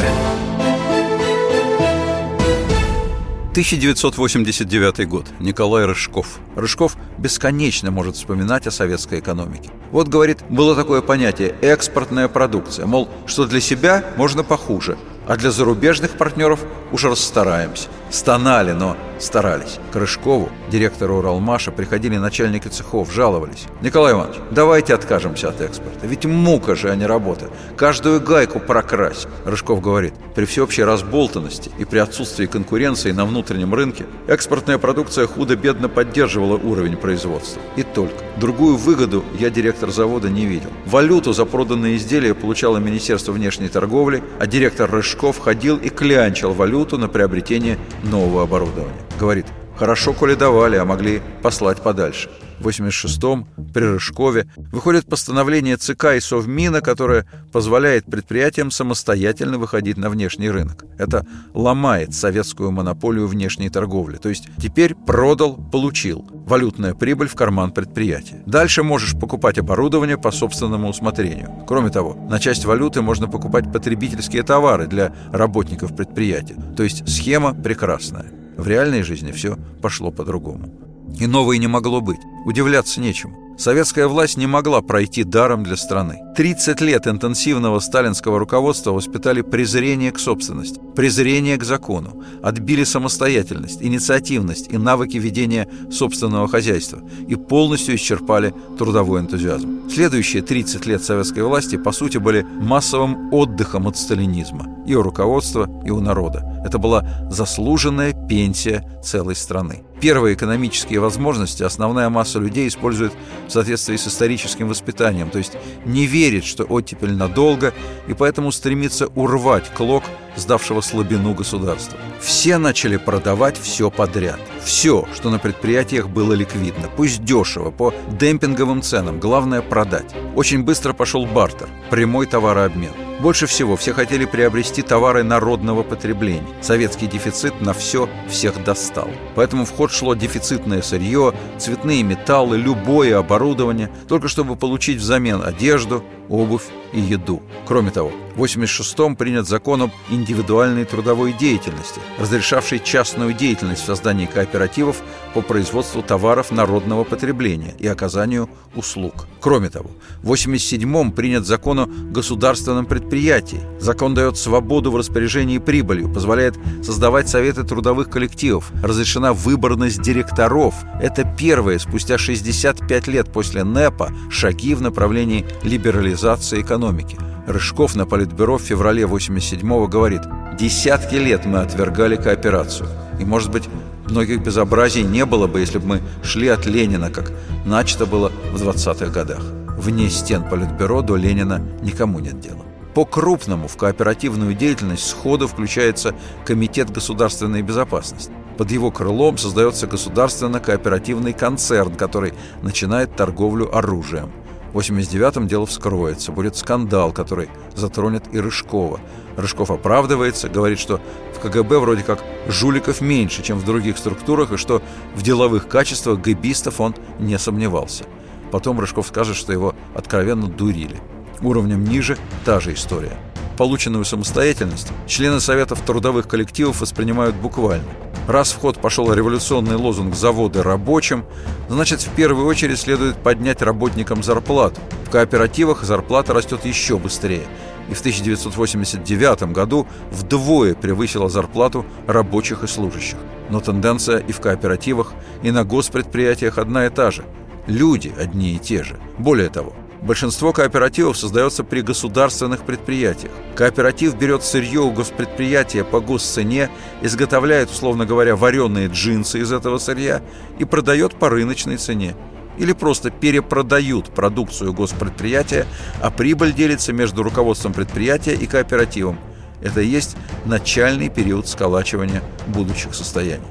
1989 3.52 5.08
год. 5.08 5.26
Николай 5.38 5.86
Рыжков. 5.86 6.40
Рыжков 6.56 6.96
бесконечно 7.16 7.90
может 7.90 8.16
вспоминать 8.16 8.66
о 8.66 8.70
советской 8.70 9.20
экономике. 9.20 9.70
Вот, 9.92 10.08
говорит, 10.08 10.38
было 10.50 10.74
такое 10.74 11.00
понятие 11.00 11.54
«экспортная 11.62 12.28
продукция». 12.28 12.86
Мол, 12.86 13.08
что 13.24 13.46
для 13.46 13.60
себя 13.60 14.04
можно 14.16 14.42
похуже, 14.42 14.98
а 15.26 15.36
для 15.36 15.50
зарубежных 15.50 16.18
партнеров 16.18 16.60
уже 16.92 17.10
расстараемся. 17.10 17.88
Стонали, 18.10 18.72
но 18.72 18.96
старались. 19.18 19.78
К 19.92 19.96
Рыжкову, 19.96 20.48
директору 20.70 21.18
Уралмаша, 21.18 21.72
приходили 21.72 22.16
начальники 22.16 22.68
цехов, 22.68 23.12
жаловались. 23.12 23.64
Николай 23.80 24.12
Иванович, 24.12 24.36
давайте 24.50 24.94
откажемся 24.94 25.48
от 25.48 25.60
экспорта. 25.60 26.06
Ведь 26.06 26.24
мука 26.24 26.76
же, 26.76 26.90
а 26.90 26.94
не 26.94 27.06
работа. 27.06 27.50
Каждую 27.76 28.20
гайку 28.20 28.60
прокрась. 28.60 29.26
Рыжков 29.44 29.80
говорит, 29.80 30.14
при 30.34 30.44
всеобщей 30.44 30.84
разболтанности 30.84 31.70
и 31.78 31.84
при 31.84 31.98
отсутствии 31.98 32.46
конкуренции 32.46 33.10
на 33.10 33.24
внутреннем 33.24 33.74
рынке 33.74 34.06
экспортная 34.28 34.78
продукция 34.78 35.26
худо-бедно 35.26 35.88
поддерживала 35.88 36.56
уровень 36.56 36.96
производства. 36.96 37.60
И 37.76 37.82
только. 37.82 38.14
Другую 38.36 38.76
выгоду 38.76 39.24
я 39.38 39.50
директор 39.50 39.90
завода 39.90 40.28
не 40.28 40.44
видел. 40.44 40.70
Валюту 40.84 41.32
за 41.32 41.44
проданные 41.44 41.96
изделия 41.96 42.34
получало 42.34 42.76
Министерство 42.76 43.32
внешней 43.32 43.68
торговли, 43.68 44.22
а 44.38 44.46
директор 44.46 44.90
Рыжков 44.90 45.38
ходил 45.38 45.78
и 45.78 45.88
клянчил 45.88 46.52
валюту 46.52 46.75
на 46.98 47.08
приобретение 47.08 47.78
нового 48.02 48.42
оборудования. 48.42 49.00
Говорит, 49.18 49.46
хорошо, 49.76 50.12
коли 50.12 50.34
давали, 50.34 50.76
а 50.76 50.84
могли 50.84 51.22
послать 51.42 51.82
подальше. 51.82 52.28
В 52.60 52.68
86-м 52.68 53.46
при 53.72 53.84
Рыжкове 53.84 54.46
выходит 54.56 55.06
постановление 55.06 55.76
ЦК 55.76 56.16
и 56.16 56.20
Совмина, 56.20 56.80
которое 56.80 57.26
позволяет 57.52 58.06
предприятиям 58.06 58.70
самостоятельно 58.70 59.58
выходить 59.58 59.96
на 59.96 60.08
внешний 60.08 60.50
рынок. 60.50 60.84
Это 60.98 61.26
ломает 61.54 62.14
советскую 62.14 62.70
монополию 62.70 63.26
внешней 63.26 63.68
торговли. 63.68 64.16
То 64.16 64.28
есть 64.28 64.48
теперь 64.58 64.94
продал, 64.94 65.56
получил. 65.56 66.26
Валютная 66.46 66.94
прибыль 66.94 67.28
в 67.28 67.34
карман 67.34 67.72
предприятия. 67.72 68.42
Дальше 68.46 68.82
можешь 68.82 69.18
покупать 69.18 69.58
оборудование 69.58 70.16
по 70.16 70.30
собственному 70.30 70.88
усмотрению. 70.88 71.64
Кроме 71.66 71.90
того, 71.90 72.14
на 72.30 72.38
часть 72.38 72.64
валюты 72.64 73.02
можно 73.02 73.28
покупать 73.28 73.70
потребительские 73.72 74.42
товары 74.42 74.86
для 74.86 75.14
работников 75.32 75.94
предприятия. 75.94 76.56
То 76.76 76.82
есть 76.82 77.08
схема 77.08 77.52
прекрасная. 77.52 78.26
В 78.56 78.66
реальной 78.66 79.02
жизни 79.02 79.32
все 79.32 79.58
пошло 79.82 80.10
по-другому. 80.10 80.85
Иного 81.18 81.52
и 81.52 81.58
не 81.58 81.66
могло 81.66 82.00
быть. 82.00 82.20
Удивляться 82.44 83.00
нечему. 83.00 83.45
Советская 83.58 84.06
власть 84.06 84.36
не 84.36 84.46
могла 84.46 84.82
пройти 84.82 85.24
даром 85.24 85.64
для 85.64 85.76
страны. 85.76 86.20
30 86.36 86.78
лет 86.82 87.06
интенсивного 87.06 87.80
сталинского 87.80 88.38
руководства 88.38 88.92
воспитали 88.92 89.40
презрение 89.40 90.12
к 90.12 90.18
собственности, 90.18 90.78
презрение 90.94 91.56
к 91.56 91.64
закону, 91.64 92.22
отбили 92.42 92.84
самостоятельность, 92.84 93.82
инициативность 93.82 94.70
и 94.70 94.76
навыки 94.76 95.16
ведения 95.16 95.66
собственного 95.90 96.48
хозяйства 96.48 97.00
и 97.26 97.34
полностью 97.34 97.96
исчерпали 97.96 98.54
трудовой 98.76 99.20
энтузиазм. 99.20 99.88
Следующие 99.90 100.42
30 100.42 100.84
лет 100.84 101.02
советской 101.02 101.42
власти, 101.42 101.76
по 101.76 101.92
сути, 101.92 102.18
были 102.18 102.42
массовым 102.42 103.32
отдыхом 103.32 103.86
от 103.86 103.96
сталинизма 103.96 104.66
и 104.86 104.94
у 104.94 105.02
руководства, 105.02 105.68
и 105.84 105.90
у 105.90 106.00
народа. 106.00 106.62
Это 106.64 106.78
была 106.78 107.04
заслуженная 107.30 108.12
пенсия 108.28 108.84
целой 109.02 109.34
страны. 109.34 109.82
Первые 110.00 110.34
экономические 110.34 111.00
возможности 111.00 111.62
основная 111.62 112.10
масса 112.10 112.38
людей 112.38 112.68
использует 112.68 113.12
в 113.48 113.52
соответствии 113.52 113.96
с 113.96 114.06
историческим 114.06 114.68
воспитанием, 114.68 115.30
то 115.30 115.38
есть 115.38 115.52
не 115.84 116.06
верит, 116.06 116.44
что 116.44 116.64
оттепель 116.64 117.12
надолго, 117.12 117.72
и 118.08 118.14
поэтому 118.14 118.52
стремится 118.52 119.06
урвать 119.14 119.70
клок 119.74 120.04
сдавшего 120.36 120.80
слабину 120.80 121.34
государства. 121.34 121.98
Все 122.20 122.58
начали 122.58 122.96
продавать 122.96 123.58
все 123.58 123.90
подряд. 123.90 124.40
Все, 124.64 125.06
что 125.14 125.30
на 125.30 125.38
предприятиях 125.38 126.08
было 126.08 126.32
ликвидно, 126.32 126.88
пусть 126.96 127.24
дешево, 127.24 127.70
по 127.70 127.94
демпинговым 128.18 128.82
ценам, 128.82 129.20
главное 129.20 129.62
продать. 129.62 130.14
Очень 130.34 130.64
быстро 130.64 130.92
пошел 130.92 131.24
бартер, 131.26 131.68
прямой 131.90 132.26
товарообмен. 132.26 133.05
Больше 133.20 133.46
всего 133.46 133.76
все 133.76 133.94
хотели 133.94 134.26
приобрести 134.26 134.82
товары 134.82 135.22
народного 135.22 135.82
потребления. 135.82 136.46
Советский 136.60 137.06
дефицит 137.06 137.62
на 137.62 137.72
все 137.72 138.10
всех 138.28 138.62
достал. 138.62 139.08
Поэтому 139.34 139.64
в 139.64 139.70
ход 139.70 139.90
шло 139.90 140.14
дефицитное 140.14 140.82
сырье, 140.82 141.32
цветные 141.58 142.02
металлы, 142.02 142.58
любое 142.58 143.18
оборудование, 143.18 143.90
только 144.06 144.28
чтобы 144.28 144.54
получить 144.54 144.98
взамен 144.98 145.42
одежду, 145.42 146.04
обувь 146.28 146.64
и 146.92 147.00
еду. 147.00 147.42
Кроме 147.66 147.90
того, 147.90 148.12
в 148.36 148.42
1986-м 148.42 149.16
принят 149.16 149.48
закон 149.48 149.82
об 149.82 149.90
индивидуальной 150.10 150.84
трудовой 150.84 151.32
деятельности, 151.32 152.00
разрешавший 152.18 152.80
частную 152.80 153.32
деятельность 153.32 153.82
в 153.82 153.86
создании 153.86 154.26
кооперативов 154.26 155.02
по 155.32 155.40
производству 155.40 156.02
товаров 156.02 156.50
народного 156.50 157.04
потребления 157.04 157.74
и 157.78 157.86
оказанию 157.86 158.50
услуг. 158.74 159.26
Кроме 159.40 159.70
того, 159.70 159.90
в 160.22 160.32
1987-м 160.32 161.12
принят 161.12 161.46
закон 161.46 161.80
о 161.80 161.86
государственном 161.86 162.84
предприятии 162.84 163.05
предприятий. 163.06 163.60
Закон 163.78 164.14
дает 164.14 164.36
свободу 164.36 164.90
в 164.90 164.96
распоряжении 164.96 165.58
прибылью, 165.58 166.12
позволяет 166.12 166.56
создавать 166.82 167.28
советы 167.28 167.62
трудовых 167.62 168.10
коллективов, 168.10 168.72
разрешена 168.82 169.32
выборность 169.32 170.02
директоров. 170.02 170.74
Это 171.00 171.24
первые, 171.38 171.78
спустя 171.78 172.18
65 172.18 173.06
лет 173.06 173.32
после 173.32 173.62
НЭПа, 173.62 174.10
шаги 174.28 174.74
в 174.74 174.82
направлении 174.82 175.46
либерализации 175.62 176.62
экономики. 176.62 177.16
Рыжков 177.46 177.94
на 177.94 178.06
Политбюро 178.06 178.58
в 178.58 178.62
феврале 178.62 179.04
87-го 179.04 179.86
говорит 179.86 180.22
«Десятки 180.58 181.14
лет 181.14 181.46
мы 181.46 181.60
отвергали 181.60 182.16
кооперацию. 182.16 182.88
И, 183.20 183.24
может 183.24 183.52
быть, 183.52 183.68
многих 184.06 184.42
безобразий 184.42 185.04
не 185.04 185.24
было 185.24 185.46
бы, 185.46 185.60
если 185.60 185.78
бы 185.78 185.86
мы 185.86 186.00
шли 186.24 186.48
от 186.48 186.66
Ленина, 186.66 187.10
как 187.10 187.30
начато 187.64 188.04
было 188.04 188.32
в 188.52 188.60
20-х 188.60 189.06
годах. 189.12 189.44
Вне 189.78 190.10
стен 190.10 190.42
Политбюро 190.42 191.02
до 191.02 191.14
Ленина 191.14 191.62
никому 191.82 192.18
нет 192.18 192.40
дела. 192.40 192.65
По-крупному 192.96 193.68
в 193.68 193.76
кооперативную 193.76 194.54
деятельность 194.54 195.06
сходу 195.06 195.46
включается 195.46 196.14
Комитет 196.46 196.90
государственной 196.90 197.60
безопасности. 197.60 198.32
Под 198.56 198.70
его 198.70 198.90
крылом 198.90 199.36
создается 199.36 199.86
государственно-кооперативный 199.86 201.34
концерн, 201.34 201.94
который 201.94 202.32
начинает 202.62 203.14
торговлю 203.14 203.76
оружием. 203.76 204.32
В 204.72 204.78
89-м 204.78 205.46
дело 205.46 205.66
вскроется, 205.66 206.32
будет 206.32 206.56
скандал, 206.56 207.12
который 207.12 207.50
затронет 207.74 208.32
и 208.32 208.40
Рыжкова. 208.40 208.98
Рыжков 209.36 209.70
оправдывается, 209.70 210.48
говорит, 210.48 210.78
что 210.78 210.98
в 211.34 211.40
КГБ 211.40 211.78
вроде 211.80 212.02
как 212.02 212.24
жуликов 212.48 213.02
меньше, 213.02 213.42
чем 213.42 213.58
в 213.58 213.66
других 213.66 213.98
структурах, 213.98 214.52
и 214.52 214.56
что 214.56 214.80
в 215.14 215.22
деловых 215.22 215.68
качествах 215.68 216.22
гэбистов 216.22 216.80
он 216.80 216.94
не 217.18 217.38
сомневался. 217.38 218.04
Потом 218.50 218.80
Рыжков 218.80 219.08
скажет, 219.08 219.36
что 219.36 219.52
его 219.52 219.74
откровенно 219.94 220.46
дурили. 220.46 220.98
Уровнем 221.42 221.84
ниже 221.84 222.16
та 222.44 222.60
же 222.60 222.74
история. 222.74 223.16
Полученную 223.56 224.04
самостоятельность 224.04 224.88
члены 225.06 225.40
Советов 225.40 225.80
трудовых 225.80 226.28
коллективов 226.28 226.80
воспринимают 226.80 227.34
буквально. 227.36 227.88
Раз 228.28 228.52
в 228.52 228.58
ход 228.58 228.80
пошел 228.80 229.12
революционный 229.12 229.76
лозунг 229.76 230.14
«заводы 230.14 230.62
рабочим», 230.62 231.24
значит, 231.68 232.00
в 232.02 232.10
первую 232.10 232.46
очередь 232.46 232.78
следует 232.78 233.16
поднять 233.16 233.62
работникам 233.62 234.22
зарплату. 234.22 234.80
В 235.06 235.10
кооперативах 235.10 235.84
зарплата 235.84 236.34
растет 236.34 236.64
еще 236.64 236.98
быстрее. 236.98 237.44
И 237.88 237.94
в 237.94 238.00
1989 238.00 239.52
году 239.52 239.86
вдвое 240.10 240.74
превысила 240.74 241.28
зарплату 241.28 241.86
рабочих 242.08 242.64
и 242.64 242.66
служащих. 242.66 243.18
Но 243.48 243.60
тенденция 243.60 244.18
и 244.18 244.32
в 244.32 244.40
кооперативах, 244.40 245.14
и 245.42 245.52
на 245.52 245.64
госпредприятиях 245.64 246.58
одна 246.58 246.86
и 246.86 246.90
та 246.90 247.12
же. 247.12 247.24
Люди 247.68 248.12
одни 248.18 248.56
и 248.56 248.58
те 248.58 248.82
же. 248.82 248.98
Более 249.18 249.50
того, 249.50 249.72
Большинство 250.02 250.52
кооперативов 250.52 251.16
создается 251.16 251.64
при 251.64 251.80
государственных 251.80 252.62
предприятиях. 252.64 253.32
Кооператив 253.54 254.16
берет 254.16 254.44
сырье 254.44 254.80
у 254.80 254.92
госпредприятия 254.92 255.84
по 255.84 256.00
госцене, 256.00 256.70
изготовляет, 257.02 257.70
условно 257.70 258.06
говоря, 258.06 258.36
вареные 258.36 258.88
джинсы 258.88 259.40
из 259.40 259.52
этого 259.52 259.78
сырья 259.78 260.22
и 260.58 260.64
продает 260.64 261.14
по 261.16 261.28
рыночной 261.28 261.76
цене. 261.78 262.14
Или 262.58 262.72
просто 262.72 263.10
перепродают 263.10 264.14
продукцию 264.14 264.72
госпредприятия, 264.72 265.66
а 266.00 266.10
прибыль 266.10 266.52
делится 266.52 266.92
между 266.92 267.22
руководством 267.22 267.72
предприятия 267.72 268.34
и 268.34 268.46
кооперативом. 268.46 269.18
Это 269.62 269.80
и 269.80 269.86
есть 269.86 270.16
начальный 270.44 271.08
период 271.08 271.48
сколачивания 271.48 272.22
будущих 272.46 272.94
состояний. 272.94 273.46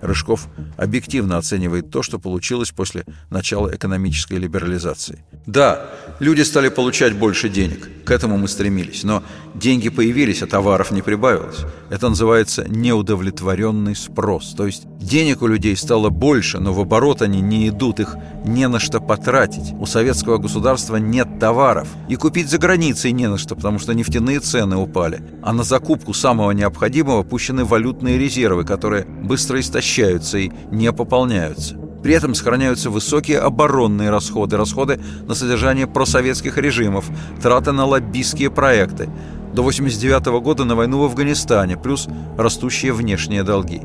Рыжков 0.00 0.48
объективно 0.76 1.38
оценивает 1.38 1.90
то, 1.90 2.02
что 2.02 2.18
получилось 2.18 2.70
после 2.70 3.04
начала 3.30 3.74
экономической 3.74 4.34
либерализации. 4.34 5.24
Да, 5.46 5.90
люди 6.20 6.42
стали 6.42 6.68
получать 6.68 7.14
больше 7.14 7.48
денег, 7.48 7.88
к 8.04 8.10
этому 8.10 8.36
мы 8.38 8.48
стремились, 8.48 9.02
но 9.02 9.22
деньги 9.54 9.88
появились, 9.88 10.42
а 10.42 10.46
товаров 10.46 10.90
не 10.90 11.02
прибавилось. 11.02 11.58
Это 11.90 12.08
называется 12.08 12.64
неудовлетворенный 12.68 13.96
спрос, 13.96 14.54
то 14.56 14.66
есть 14.66 14.84
денег 14.98 15.42
у 15.42 15.46
людей 15.46 15.76
стало 15.76 16.10
больше, 16.10 16.58
но 16.58 16.72
в 16.72 16.80
оборот 16.80 17.22
они 17.22 17.40
не 17.40 17.68
идут, 17.68 18.00
их 18.00 18.16
не 18.44 18.68
на 18.68 18.78
что 18.78 19.00
потратить. 19.00 19.72
У 19.78 19.86
советского 19.86 20.38
государства 20.38 20.96
нет 20.96 21.38
товаров, 21.40 21.88
и 22.08 22.16
купить 22.16 22.48
за 22.48 22.58
границей 22.58 23.12
не 23.12 23.28
на 23.28 23.38
что, 23.38 23.56
потому 23.56 23.78
что 23.78 23.94
нефтяные 23.94 24.40
цены 24.40 24.76
упали, 24.76 25.22
а 25.42 25.52
на 25.52 25.64
закупку 25.64 26.14
самого 26.14 26.52
необходимого 26.52 27.22
пущены 27.22 27.64
валютные 27.64 28.18
резервы, 28.18 28.64
которые 28.64 29.04
быстро 29.04 29.58
истощаются 29.60 29.87
истощаются 29.88 30.38
и 30.38 30.50
не 30.70 30.92
пополняются. 30.92 31.76
При 32.02 32.14
этом 32.14 32.34
сохраняются 32.34 32.90
высокие 32.90 33.38
оборонные 33.38 34.10
расходы, 34.10 34.56
расходы 34.56 35.00
на 35.26 35.34
содержание 35.34 35.86
просоветских 35.86 36.58
режимов, 36.58 37.06
траты 37.42 37.72
на 37.72 37.86
лоббистские 37.86 38.50
проекты. 38.50 39.08
До 39.52 39.62
1989 39.62 40.42
года 40.42 40.64
на 40.64 40.76
войну 40.76 41.00
в 41.00 41.04
Афганистане, 41.04 41.76
плюс 41.76 42.06
растущие 42.36 42.92
внешние 42.92 43.42
долги. 43.42 43.80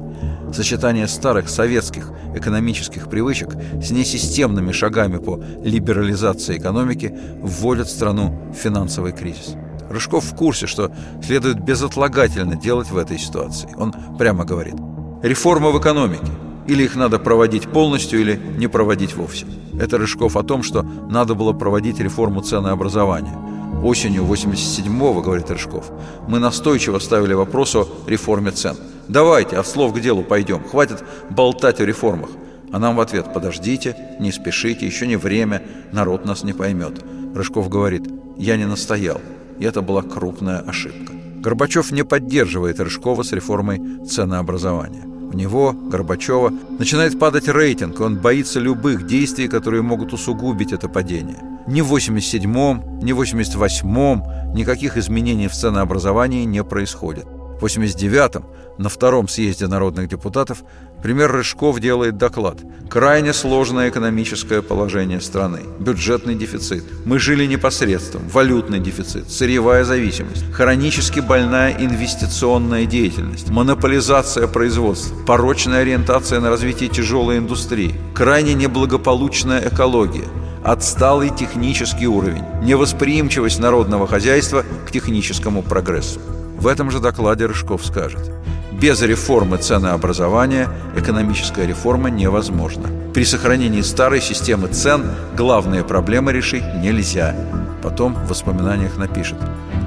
Сочетание 0.53 1.07
старых 1.07 1.49
советских 1.49 2.11
экономических 2.35 3.09
привычек 3.09 3.55
с 3.81 3.89
несистемными 3.89 4.71
шагами 4.71 5.17
по 5.17 5.41
либерализации 5.63 6.57
экономики 6.57 7.17
вводят 7.41 7.89
страну 7.89 8.51
в 8.51 8.55
финансовый 8.55 9.13
кризис. 9.13 9.55
Рыжков 9.89 10.25
в 10.25 10.35
курсе, 10.35 10.67
что 10.67 10.91
следует 11.23 11.59
безотлагательно 11.59 12.55
делать 12.55 12.91
в 12.91 12.97
этой 12.97 13.17
ситуации. 13.17 13.69
Он 13.77 13.93
прямо 14.19 14.45
говорит– 14.45 14.75
Реформа 15.23 15.71
в 15.71 15.79
экономике. 15.79 16.33
Или 16.67 16.83
их 16.83 16.97
надо 16.97 17.17
проводить 17.17 17.69
полностью, 17.69 18.19
или 18.19 18.37
не 18.57 18.67
проводить 18.67 19.15
вовсе. 19.15 19.45
Это 19.79 19.97
Рыжков 19.97 20.35
о 20.35 20.43
том, 20.43 20.63
что 20.63 20.85
надо 21.09 21.33
было 21.33 21.53
проводить 21.53 22.01
реформу 22.01 22.41
ценообразования. 22.41 23.33
Осенью 23.81 24.25
87-го, 24.25 25.21
говорит 25.21 25.49
Рыжков, 25.49 25.93
мы 26.27 26.39
настойчиво 26.39 26.99
ставили 26.99 27.33
вопрос 27.33 27.73
о 27.73 27.87
реформе 28.05 28.51
цен. 28.51 28.75
Давайте 29.07 29.55
от 29.55 29.65
слов 29.65 29.93
к 29.93 29.99
делу 30.01 30.23
пойдем, 30.23 30.61
хватит 30.61 31.05
болтать 31.29 31.79
о 31.79 31.85
реформах. 31.85 32.31
А 32.73 32.79
нам 32.79 32.97
в 32.97 32.99
ответ 32.99 33.33
«подождите, 33.33 33.95
не 34.19 34.33
спешите, 34.33 34.85
еще 34.85 35.07
не 35.07 35.15
время, 35.15 35.63
народ 35.93 36.25
нас 36.25 36.43
не 36.43 36.51
поймет». 36.51 37.01
Рыжков 37.33 37.69
говорит 37.69 38.03
«я 38.35 38.57
не 38.57 38.65
настоял, 38.65 39.21
и 39.57 39.63
это 39.63 39.81
была 39.81 40.01
крупная 40.01 40.59
ошибка». 40.59 41.13
Горбачев 41.37 41.91
не 41.91 42.03
поддерживает 42.03 42.81
Рыжкова 42.81 43.23
с 43.23 43.31
реформой 43.31 44.05
ценообразования. 44.05 45.12
У 45.33 45.35
него, 45.35 45.73
Горбачева, 45.73 46.53
начинает 46.77 47.17
падать 47.17 47.47
рейтинг, 47.47 47.99
он 47.99 48.17
боится 48.17 48.59
любых 48.59 49.07
действий, 49.07 49.47
которые 49.47 49.81
могут 49.81 50.13
усугубить 50.13 50.71
это 50.71 50.87
падение. 50.87 51.37
Ни 51.65 51.81
в 51.81 51.91
87-м, 51.91 52.99
ни 52.99 53.13
в 53.13 53.21
88-м 53.21 54.53
никаких 54.53 54.95
изменений 54.95 55.47
в 55.47 55.53
ценообразовании 55.53 56.43
не 56.43 56.63
происходит. 56.63 57.25
В 57.63 57.65
89-м 57.65 58.43
на 58.77 58.89
втором 58.89 59.29
съезде 59.29 59.67
народных 59.67 60.09
депутатов 60.09 60.65
премьер 61.01 61.31
Рыжков 61.31 61.79
делает 61.79 62.17
доклад. 62.17 62.57
Крайне 62.89 63.31
сложное 63.31 63.87
экономическое 63.87 64.61
положение 64.61 65.21
страны. 65.21 65.61
Бюджетный 65.79 66.35
дефицит. 66.35 66.83
Мы 67.05 67.19
жили 67.19 67.45
непосредством. 67.45 68.27
Валютный 68.27 68.79
дефицит. 68.79 69.31
Сырьевая 69.31 69.85
зависимость. 69.85 70.43
Хронически 70.51 71.21
больная 71.21 71.73
инвестиционная 71.79 72.85
деятельность. 72.85 73.49
Монополизация 73.49 74.45
производства. 74.47 75.15
Порочная 75.25 75.83
ориентация 75.83 76.41
на 76.41 76.49
развитие 76.49 76.89
тяжелой 76.89 77.37
индустрии. 77.37 77.95
Крайне 78.13 78.55
неблагополучная 78.55 79.69
экология 79.69 80.27
отсталый 80.65 81.29
технический 81.29 82.07
уровень, 82.07 82.43
невосприимчивость 82.61 83.59
народного 83.59 84.07
хозяйства 84.07 84.63
к 84.87 84.91
техническому 84.91 85.61
прогрессу. 85.61 86.21
В 86.63 86.67
этом 86.67 86.89
же 86.91 87.01
докладе 87.01 87.45
Рыжков 87.45 87.85
скажет 87.85 88.31
без 88.71 89.01
реформы 89.01 89.57
ценообразования 89.57 90.69
экономическая 90.95 91.67
реформа 91.67 92.09
невозможна. 92.09 92.87
При 93.13 93.25
сохранении 93.25 93.81
старой 93.81 94.21
системы 94.21 94.69
цен 94.69 95.03
главные 95.35 95.83
проблемы 95.83 96.31
решить 96.31 96.63
нельзя. 96.81 97.35
Потом 97.81 98.13
в 98.13 98.29
воспоминаниях 98.29 98.95
напишет. 98.95 99.37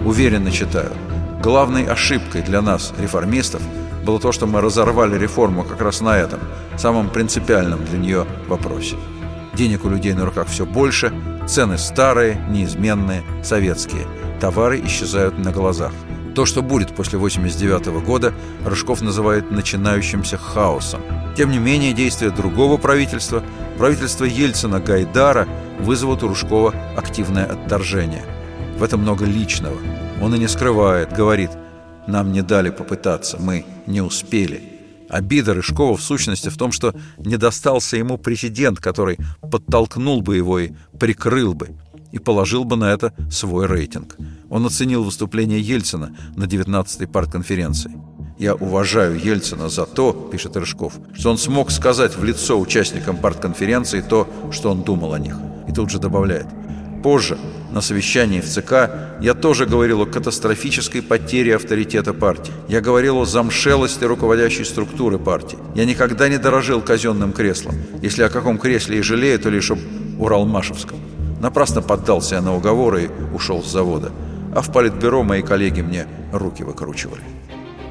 Уверенно 0.05 0.51
читаю. 0.51 0.93
Главной 1.43 1.87
ошибкой 1.87 2.43
для 2.43 2.61
нас, 2.61 2.93
реформистов, 3.01 3.63
было 4.05 4.21
то, 4.21 4.31
что 4.33 4.47
мы 4.47 4.61
разорвали 4.61 5.19
реформу 5.19 5.65
как 5.65 5.81
раз 5.81 6.03
на 6.03 6.15
этом, 6.19 6.41
самом 6.77 7.09
принципиальном 7.09 7.87
для 7.87 7.99
нее 7.99 8.27
вопросе. 8.49 8.97
Денег 9.55 9.87
у 9.87 9.89
людей 9.89 10.13
на 10.13 10.27
руках 10.27 10.47
все 10.49 10.67
больше, 10.67 11.11
цены 11.49 11.79
старые, 11.79 12.39
неизменные, 12.51 13.23
советские. 13.43 14.07
Товары 14.41 14.83
исчезают 14.85 15.39
на 15.39 15.53
глазах. 15.53 15.93
То, 16.37 16.45
что 16.45 16.61
будет 16.61 16.95
после 16.95 17.17
1989 17.17 18.05
года, 18.05 18.35
Рыжков 18.63 19.01
называет 19.01 19.51
начинающимся 19.51 20.37
хаосом. 20.37 21.01
Тем 21.35 21.51
не 21.51 21.59
менее, 21.59 21.95
действия 21.95 22.29
другого 22.29 22.77
правительства, 22.77 23.43
правительства 23.79 24.27
Ельцина-Гайдара, 24.27 25.49
вызовут 25.81 26.23
у 26.23 26.29
Рыжкова 26.29 26.75
активное 26.95 27.47
отторжение. 27.47 28.23
В 28.77 28.83
этом 28.83 29.01
много 29.01 29.25
личного. 29.25 29.79
Он 30.21 30.35
и 30.35 30.39
не 30.39 30.47
скрывает, 30.47 31.11
говорит, 31.11 31.53
«Нам 32.07 32.33
не 32.33 32.43
дали 32.43 32.69
попытаться, 32.69 33.39
мы 33.41 33.65
не 33.87 34.03
успели». 34.03 34.77
Обида 35.09 35.55
Рыжкова 35.55 35.97
в 35.97 36.03
сущности 36.03 36.51
в 36.51 36.59
том, 36.59 36.71
что 36.71 36.95
не 37.17 37.39
достался 37.39 37.97
ему 37.97 38.19
президент, 38.19 38.79
который 38.79 39.17
подтолкнул 39.41 40.21
бы 40.21 40.37
его 40.37 40.59
и 40.59 40.73
прикрыл 40.99 41.55
бы. 41.55 41.71
И 42.17 42.19
положил 42.19 42.65
бы 42.65 42.77
на 42.77 42.93
это 42.93 43.13
свой 43.31 43.67
рейтинг. 43.67 44.17
Он 44.49 44.65
оценил 44.65 45.05
выступление 45.05 45.61
Ельцина 45.61 46.17
на 46.35 46.45
19-й 46.45 47.07
партконференции. 47.07 47.93
«Я 48.39 48.55
уважаю 48.55 49.19
Ельцина 49.19 49.69
за 49.69 49.85
то,— 49.85 50.13
пишет 50.33 50.57
Рыжков,— 50.57 50.95
что 51.15 51.31
он 51.31 51.39
смог 51.39 51.71
сказать 51.71 52.17
в 52.17 52.25
лицо 52.25 52.59
участникам 52.59 53.19
партконференции 53.19 54.01
то, 54.01 54.27
что 54.51 54.71
он 54.71 54.83
думал 54.83 55.13
о 55.13 55.19
них». 55.19 55.37
И 55.69 55.73
тут 55.73 55.91
же 55.91 55.99
добавляет– 55.99 56.47
Позже, 57.07 57.39
на 57.71 57.81
совещании 57.81 58.41
в 58.41 58.47
ЦК, 58.47 58.91
я 59.21 59.35
тоже 59.35 59.67
говорил 59.67 60.03
о 60.03 60.07
катастрофической 60.07 61.03
потере 61.03 61.55
авторитета 61.55 62.13
партии. 62.13 62.53
Я 62.69 62.81
говорил 62.81 63.19
о 63.19 63.25
замшелости 63.25 64.03
руководящей 64.03 64.65
структуры 64.65 65.19
партии. 65.19 65.59
Я 65.77 65.85
никогда 65.85 66.29
не 66.29 66.39
дорожил 66.39 66.81
казенным 66.81 67.33
креслом. 67.33 67.77
Если 68.03 68.25
о 68.25 68.29
каком 68.29 68.59
кресле 68.59 68.99
и 68.99 69.03
жалею, 69.03 69.39
то 69.39 69.51
лишь 69.51 69.71
об 69.71 69.79
Уралмашевском. 70.19 70.99
Напрасно 71.41 71.83
поддался 71.83 72.37
я 72.37 72.41
на 72.41 72.55
уговоры 72.55 73.05
и 73.05 73.35
ушел 73.35 73.63
с 73.63 73.71
завода. 73.71 74.13
А 74.55 74.63
в 74.63 74.73
политбюро 74.73 75.23
мои 75.23 75.43
коллеги 75.43 75.83
мне 75.83 76.07
руки 76.33 76.63
выкручивали. 76.63 77.23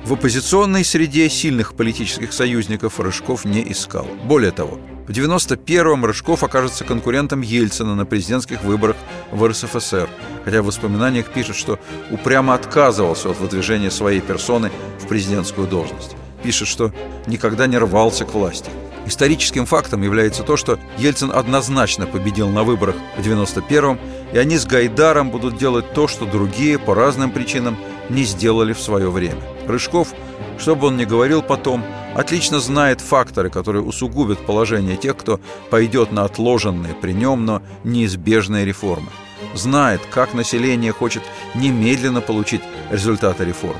В 0.05 0.13
оппозиционной 0.13 0.83
среде 0.83 1.29
сильных 1.29 1.73
политических 1.73 2.31
союзников 2.31 2.99
Рыжков 2.99 3.43
не 3.43 3.71
искал. 3.71 4.07
Более 4.25 4.51
того, 4.51 4.79
в 5.07 5.11
91-м 5.11 6.05
Рыжков 6.05 6.43
окажется 6.43 6.83
конкурентом 6.83 7.41
Ельцина 7.41 7.95
на 7.95 8.05
президентских 8.05 8.63
выборах 8.63 8.95
в 9.31 9.47
РСФСР, 9.47 10.09
хотя 10.43 10.61
в 10.61 10.65
воспоминаниях 10.65 11.31
пишет, 11.31 11.55
что 11.55 11.79
упрямо 12.11 12.55
отказывался 12.55 13.29
от 13.29 13.39
выдвижения 13.39 13.91
своей 13.91 14.21
персоны 14.21 14.71
в 14.99 15.07
президентскую 15.07 15.67
должность. 15.67 16.15
Пишет, 16.43 16.67
что 16.67 16.91
никогда 17.27 17.65
не 17.65 17.77
рвался 17.77 18.25
к 18.25 18.33
власти. 18.33 18.69
Историческим 19.05 19.65
фактом 19.65 20.01
является 20.01 20.43
то, 20.43 20.57
что 20.57 20.79
Ельцин 20.97 21.31
однозначно 21.31 22.07
победил 22.07 22.49
на 22.49 22.63
выборах 22.63 22.95
в 23.17 23.21
91-м, 23.21 23.99
и 24.33 24.37
они 24.37 24.57
с 24.57 24.65
Гайдаром 24.65 25.29
будут 25.29 25.57
делать 25.57 25.93
то, 25.93 26.07
что 26.07 26.25
другие 26.25 26.79
по 26.79 26.95
разным 26.95 27.31
причинам 27.31 27.77
не 28.09 28.23
сделали 28.23 28.73
в 28.73 28.81
свое 28.81 29.09
время. 29.11 29.41
Рыжков, 29.67 30.09
что 30.57 30.75
бы 30.75 30.87
он 30.87 30.97
ни 30.97 31.05
говорил 31.05 31.43
потом, 31.43 31.83
отлично 32.15 32.59
знает 32.59 32.99
факторы, 32.99 33.49
которые 33.49 33.83
усугубят 33.83 34.45
положение 34.45 34.97
тех, 34.97 35.15
кто 35.17 35.39
пойдет 35.69 36.11
на 36.11 36.23
отложенные 36.23 36.95
при 36.95 37.11
нем, 37.11 37.45
но 37.45 37.61
неизбежные 37.83 38.65
реформы. 38.65 39.09
Знает, 39.53 40.01
как 40.11 40.33
население 40.33 40.91
хочет 40.91 41.23
немедленно 41.53 42.21
получить 42.21 42.61
результаты 42.89 43.45
реформ. 43.45 43.79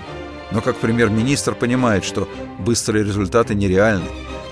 Но 0.52 0.62
как 0.62 0.78
премьер-министр 0.78 1.56
понимает, 1.56 2.06
что 2.06 2.28
быстрые 2.60 3.04
результаты 3.04 3.56
нереальны. 3.56 4.06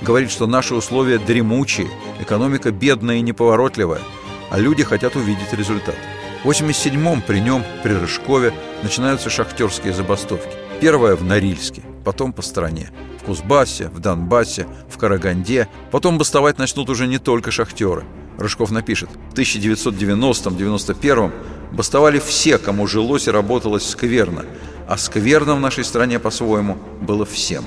Говорит, 0.03 0.31
что 0.31 0.47
наши 0.47 0.75
условия 0.75 1.17
дремучие, 1.17 1.87
экономика 2.19 2.71
бедная 2.71 3.15
и 3.17 3.21
неповоротливая, 3.21 4.01
а 4.49 4.59
люди 4.59 4.83
хотят 4.83 5.15
увидеть 5.15 5.53
результат. 5.53 5.95
В 6.43 6.49
87-м 6.49 7.21
при 7.21 7.39
нем, 7.39 7.63
при 7.83 7.93
Рыжкове, 7.93 8.53
начинаются 8.83 9.29
шахтерские 9.29 9.93
забастовки. 9.93 10.51
Первая 10.81 11.15
в 11.15 11.23
Норильске, 11.23 11.83
потом 12.03 12.33
по 12.33 12.41
стране. 12.41 12.89
Кузбассе, 13.25 13.87
в 13.87 13.99
Донбассе, 13.99 14.67
в 14.89 14.97
Караганде. 14.97 15.69
Потом 15.91 16.17
бастовать 16.17 16.57
начнут 16.57 16.89
уже 16.89 17.07
не 17.07 17.19
только 17.19 17.51
шахтеры. 17.51 18.03
Рыжков 18.37 18.71
напишет, 18.71 19.09
в 19.31 19.35
1990-91 19.35 21.31
бастовали 21.71 22.19
все, 22.19 22.57
кому 22.57 22.87
жилось 22.87 23.27
и 23.27 23.31
работалось 23.31 23.89
скверно, 23.89 24.43
а 24.87 24.97
скверно 24.97 25.55
в 25.55 25.61
нашей 25.61 25.85
стране 25.85 26.19
по-своему 26.19 26.77
было 26.99 27.25
всем. 27.25 27.63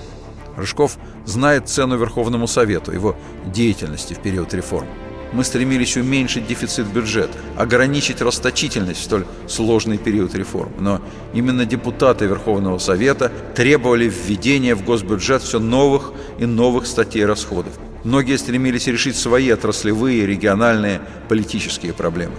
Рыжков 0.57 0.99
знает 1.25 1.69
цену 1.69 1.97
Верховному 1.97 2.47
Совету, 2.47 2.93
его 2.93 3.17
деятельности 3.47 4.15
в 4.15 4.21
период 4.21 4.55
реформ. 4.55 4.89
Мы 5.33 5.45
стремились 5.45 5.97
уменьшить 5.97 6.47
дефицит 6.47 6.87
бюджета, 6.87 7.37
ограничить 7.57 8.23
расточительность 8.23 9.01
в 9.01 9.05
столь 9.05 9.27
сложный 9.49 9.99
период 9.99 10.35
реформ. 10.35 10.73
Но 10.79 11.01
именно 11.35 11.67
депутаты 11.67 12.27
Верховного 12.27 12.79
Совета 12.79 13.33
требовали 13.55 14.09
введения 14.09 14.75
в 14.75 14.85
госбюджет 14.85 15.43
все 15.43 15.59
новых 15.59 16.13
и 16.39 16.47
новых 16.47 16.87
статей 16.87 17.25
расходов. 17.25 17.73
Многие 18.05 18.39
стремились 18.39 18.87
решить 18.87 19.17
свои 19.17 19.51
отраслевые, 19.51 20.27
региональные, 20.27 21.01
политические 21.29 21.93
проблемы. 21.93 22.37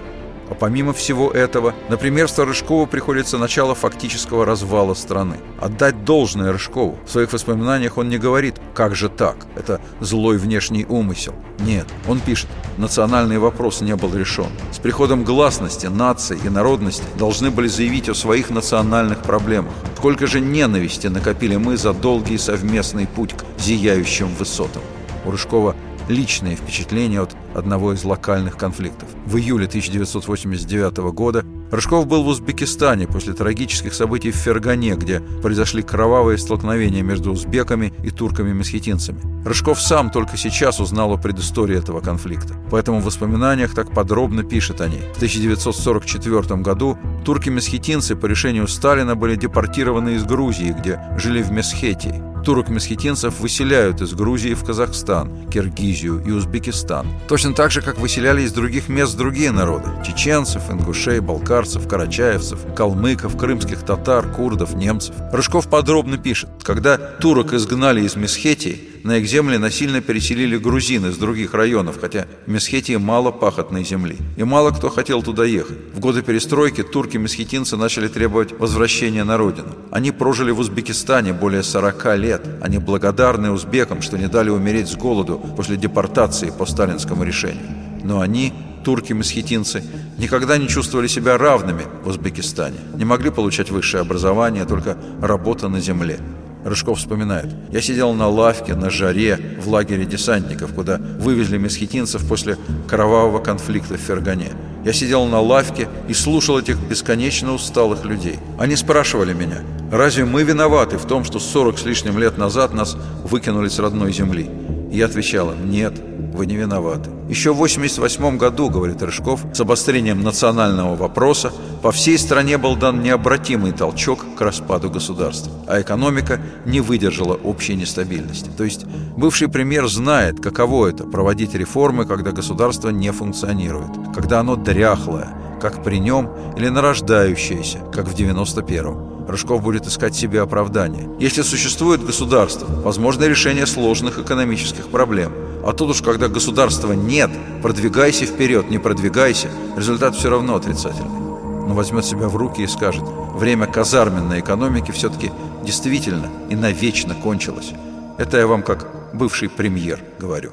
А 0.50 0.56
помимо 0.56 0.94
всего 0.94 1.30
этого, 1.32 1.74
на 1.90 1.98
премьерство 1.98 2.46
Рыжкова 2.46 2.86
приходится 2.86 3.38
начало 3.38 3.76
фактического 3.76 4.46
развала 4.46 4.94
страны. 4.94 5.38
Отдать 5.60 6.06
должное 6.06 6.52
Рыжкову. 6.52 6.98
В 7.06 7.12
своих 7.12 7.34
воспоминаниях 7.34 7.98
он 7.98 8.10
не 8.10 8.18
говорит 8.18 8.56
«как 8.74 8.96
же 8.96 9.10
так? 9.10 9.36
Это 9.56 9.82
злой 10.00 10.38
внешний 10.38 10.86
умысел». 10.86 11.34
Нет, 11.60 11.88
он 12.08 12.20
пишет 12.20 12.48
«национальный 12.78 13.40
вопрос 13.40 13.82
не 13.82 13.96
был 13.96 14.16
решен. 14.16 14.48
С 14.72 14.80
приходом 14.80 15.24
гласности, 15.24 15.88
нации 15.88 16.40
и 16.44 16.50
народности 16.50 17.04
должны 17.18 17.52
были 17.52 17.68
заявить 17.68 18.10
о 18.10 18.16
своих 18.16 18.50
национальных 18.50 19.22
проблемах. 19.24 19.74
Сколько 19.98 20.28
же 20.28 20.40
ненависти 20.40 21.08
накопили 21.08 21.58
мы 21.58 21.78
за 21.78 21.94
долгий 21.94 22.38
совместный 22.38 23.08
путь 23.08 23.34
к 23.34 23.44
зияющим 23.60 24.28
высотам». 24.36 24.84
У 25.26 25.32
Рыжкова 25.32 25.76
личные 26.10 26.56
впечатления 26.56 27.22
от 27.22 27.36
одного 27.54 27.94
из 27.94 28.04
локальных 28.04 28.58
конфликтов. 28.58 29.10
В 29.26 29.38
июле 29.38 29.66
1989 29.66 30.98
года 31.14 31.46
Рыжков 31.72 32.08
был 32.08 32.24
в 32.24 32.28
Узбекистане 32.28 33.08
после 33.08 33.34
трагических 33.34 33.94
событий 33.94 34.32
в 34.32 34.36
Фергане, 34.36 34.96
где 34.96 35.20
произошли 35.20 35.82
кровавые 35.82 36.38
столкновения 36.38 37.04
между 37.04 37.32
узбеками 37.32 37.94
и 38.04 38.10
турками-месхетинцами. 38.10 39.20
Рыжков 39.46 39.82
сам 39.82 40.10
только 40.10 40.38
сейчас 40.38 40.80
узнал 40.80 41.12
о 41.12 41.18
предыстории 41.18 41.78
этого 41.78 42.00
конфликта. 42.00 42.56
Поэтому 42.72 43.02
в 43.02 43.06
воспоминаниях 43.06 43.76
так 43.76 43.92
подробно 43.92 44.44
пишет 44.44 44.80
о 44.80 44.88
ней. 44.88 45.02
В 45.14 45.18
1944 45.18 46.62
году 46.62 46.98
турки-месхетинцы 47.28 48.16
по 48.16 48.26
решению 48.26 48.70
Сталина 48.70 49.14
были 49.14 49.36
депортированы 49.36 50.16
из 50.16 50.24
Грузии, 50.24 50.74
где 50.80 50.98
жили 51.18 51.42
в 51.42 51.52
Месхетии 51.52 52.24
турок-месхетинцев 52.48 53.42
выселяют 53.42 54.00
из 54.00 54.14
Грузии 54.14 54.54
в 54.54 54.64
Казахстан, 54.64 55.50
Киргизию 55.50 56.24
и 56.26 56.32
Узбекистан. 56.32 57.06
Точно 57.28 57.54
так 57.54 57.72
же, 57.72 57.82
как 57.82 58.00
выселяли 58.00 58.44
из 58.44 58.54
других 58.54 58.88
мест 58.88 59.18
другие 59.18 59.52
народы– 59.52 59.90
чеченцев, 60.08 60.72
ингушей, 60.72 61.20
балкарцев, 61.20 61.90
карачаевцев, 61.90 62.74
калмыков, 62.74 63.38
крымских 63.38 63.82
татар, 63.82 64.32
курдов, 64.32 64.76
немцев. 64.76 65.14
Рыжков 65.34 65.68
подробно 65.68 66.18
пишет, 66.18 66.50
когда 66.64 66.98
турок 66.98 67.52
изгнали 67.52 68.00
из 68.00 68.16
Месхетии, 68.16 68.80
на 69.08 69.18
их 69.20 69.26
земли 69.26 69.58
насильно 69.58 70.02
переселили 70.02 70.58
грузин 70.58 71.06
из 71.06 71.18
других 71.18 71.54
районов, 71.54 71.98
хотя 72.00 72.28
в 72.46 72.52
Месхетии 72.52 72.98
мало 72.98 73.32
пахотной 73.32 73.86
земли. 73.86 74.18
И 74.36 74.44
мало 74.44 74.72
кто 74.72 74.90
хотел 74.90 75.24
туда 75.24 75.46
ехать. 75.46 75.78
В 75.94 76.00
годы 76.00 76.22
перестройки 76.22 76.84
турки-месхетинцы 76.84 77.78
начали 77.78 78.10
требовать 78.10 78.60
возвращения 78.60 79.24
на 79.24 79.38
родину. 79.38 79.70
Они 79.92 80.12
прожили 80.12 80.52
в 80.52 80.60
Узбекистане 80.60 81.32
более 81.32 81.64
40 81.64 82.18
лет. 82.18 82.42
Они 82.62 82.80
благодарны 82.80 83.52
узбекам, 83.52 84.02
что 84.02 84.18
не 84.18 84.28
дали 84.28 84.50
умереть 84.50 84.90
с 84.90 84.96
голоду 84.96 85.42
после 85.56 85.78
депортации 85.78 86.52
по 86.52 86.66
сталинскому 86.66 87.24
решению. 87.24 87.66
Но 88.04 88.20
они 88.20 88.52
турки-месхетинцы, 88.84 89.84
никогда 90.18 90.58
не 90.58 90.68
чувствовали 90.68 91.08
себя 91.08 91.38
равными 91.38 91.84
в 92.04 92.10
Узбекистане, 92.10 92.78
не 92.96 93.06
могли 93.06 93.30
получать 93.30 93.72
высшее 93.72 94.02
образование, 94.02 94.66
только 94.66 94.98
работа 95.22 95.70
на 95.70 95.80
земле. 95.80 96.20
Рыжков 96.68 97.00
вспоминает. 97.00 97.48
«Я 97.72 97.82
сидел 97.82 98.14
на 98.14 98.28
лавке, 98.28 98.76
на 98.76 98.90
жаре, 98.90 99.40
в 99.62 99.70
лагере 99.70 100.06
десантников, 100.06 100.74
куда 100.74 100.98
вывезли 100.98 101.58
месхетинцев 101.58 102.28
после 102.28 102.58
кровавого 102.90 103.40
конфликта 103.40 103.96
в 103.96 104.02
Фергане. 104.02 104.52
Я 104.84 104.92
сидел 104.92 105.26
на 105.26 105.40
лавке 105.40 105.88
и 106.10 106.14
слушал 106.14 106.60
этих 106.60 106.78
бесконечно 106.78 107.54
усталых 107.54 108.04
людей. 108.04 108.40
Они 108.60 108.76
спрашивали 108.76 109.34
меня, 109.34 109.60
разве 109.92 110.26
мы 110.26 110.44
виноваты 110.44 110.98
в 110.98 111.06
том, 111.06 111.24
что 111.24 111.40
40 111.40 111.80
с 111.80 111.86
лишним 111.86 112.20
лет 112.20 112.38
назад 112.38 112.74
нас 112.74 112.98
выкинули 113.24 113.70
с 113.70 113.80
родной 113.80 114.12
земли? 114.12 114.50
Я 114.92 115.06
отвечал 115.06 115.52
им, 115.52 115.70
нет, 115.72 115.94
вы 116.34 116.46
не 116.46 116.56
виноваты. 116.56 117.10
Еще 117.30 117.52
в 117.52 117.58
1988 117.58 118.38
году, 118.38 118.70
говорит 118.70 119.02
Рыжков, 119.02 119.46
с 119.54 119.60
обострением 119.60 120.22
национального 120.22 120.96
вопроса 120.96 121.52
по 121.82 121.92
всей 121.92 122.18
стране 122.18 122.58
был 122.58 122.76
дан 122.76 123.02
необратимый 123.02 123.72
толчок 123.72 124.26
к 124.38 124.42
распаду 124.42 124.90
государства, 124.90 125.52
а 125.68 125.82
экономика 125.82 126.40
не 126.66 126.82
выдержала 126.82 127.34
общей 127.34 127.76
нестабильности. 127.76 128.50
То 128.56 128.64
есть 128.64 128.86
бывший 129.16 129.50
премьер 129.50 129.88
знает, 129.88 130.40
каково 130.40 130.88
это– 130.88 131.04
проводить 131.06 131.54
реформы, 131.54 132.06
когда 132.06 132.32
государство 132.32 132.90
не 132.90 133.12
функционирует, 133.12 133.92
когда 134.16 134.40
оно 134.40 134.56
дряхлое, 134.56 135.30
как 135.62 135.84
при 135.84 135.98
нем, 135.98 136.30
или 136.56 136.70
нарождающееся, 136.70 137.80
как 137.94 138.08
в 138.08 138.16
91-м. 138.16 139.17
Рыжков 139.28 139.62
будет 139.62 139.86
искать 139.86 140.16
себе 140.16 140.42
оправдание. 140.42 141.10
Если 141.20 141.42
существует 141.42 142.06
государство, 142.06 142.66
возможно 142.82 143.26
решение 143.26 143.66
сложных 143.66 144.20
экономических 144.20 144.88
проблем. 144.88 145.34
А 145.66 145.74
тут 145.74 145.90
уж, 145.90 146.02
когда 146.02 146.30
государства 146.30 146.94
нет, 146.94 147.30
продвигайся 147.62 148.26
вперед, 148.26 148.70
не 148.70 148.78
продвигайся, 148.78 149.50
результат 149.76 150.16
все 150.16 150.30
равно 150.30 150.56
отрицательный. 150.56 151.20
Но 151.68 151.74
возьмет 151.74 152.06
себя 152.06 152.30
в 152.30 152.38
руки 152.38 152.62
и 152.62 152.68
скажет, 152.68 153.04
время 153.36 153.68
казарменной 153.68 154.40
экономики 154.40 154.92
все-таки 154.92 155.32
действительно 155.64 156.30
и 156.50 156.56
навечно 156.56 157.14
кончилось. 157.14 157.72
Это 158.18 158.38
я 158.38 158.48
вам 158.48 158.64
как 158.64 158.88
бывший 159.14 159.50
премьер 159.50 160.00
говорю. 160.20 160.52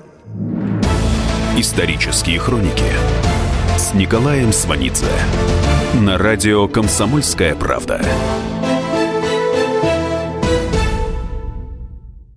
Исторические 1.57 2.41
хроники 2.41 2.91
с 3.79 3.95
Николаем 3.95 4.53
Сванидзе 4.53 5.07
на 5.95 6.19
радио 6.19 6.67
«Комсомольская 6.67 7.55
правда». 7.55 8.01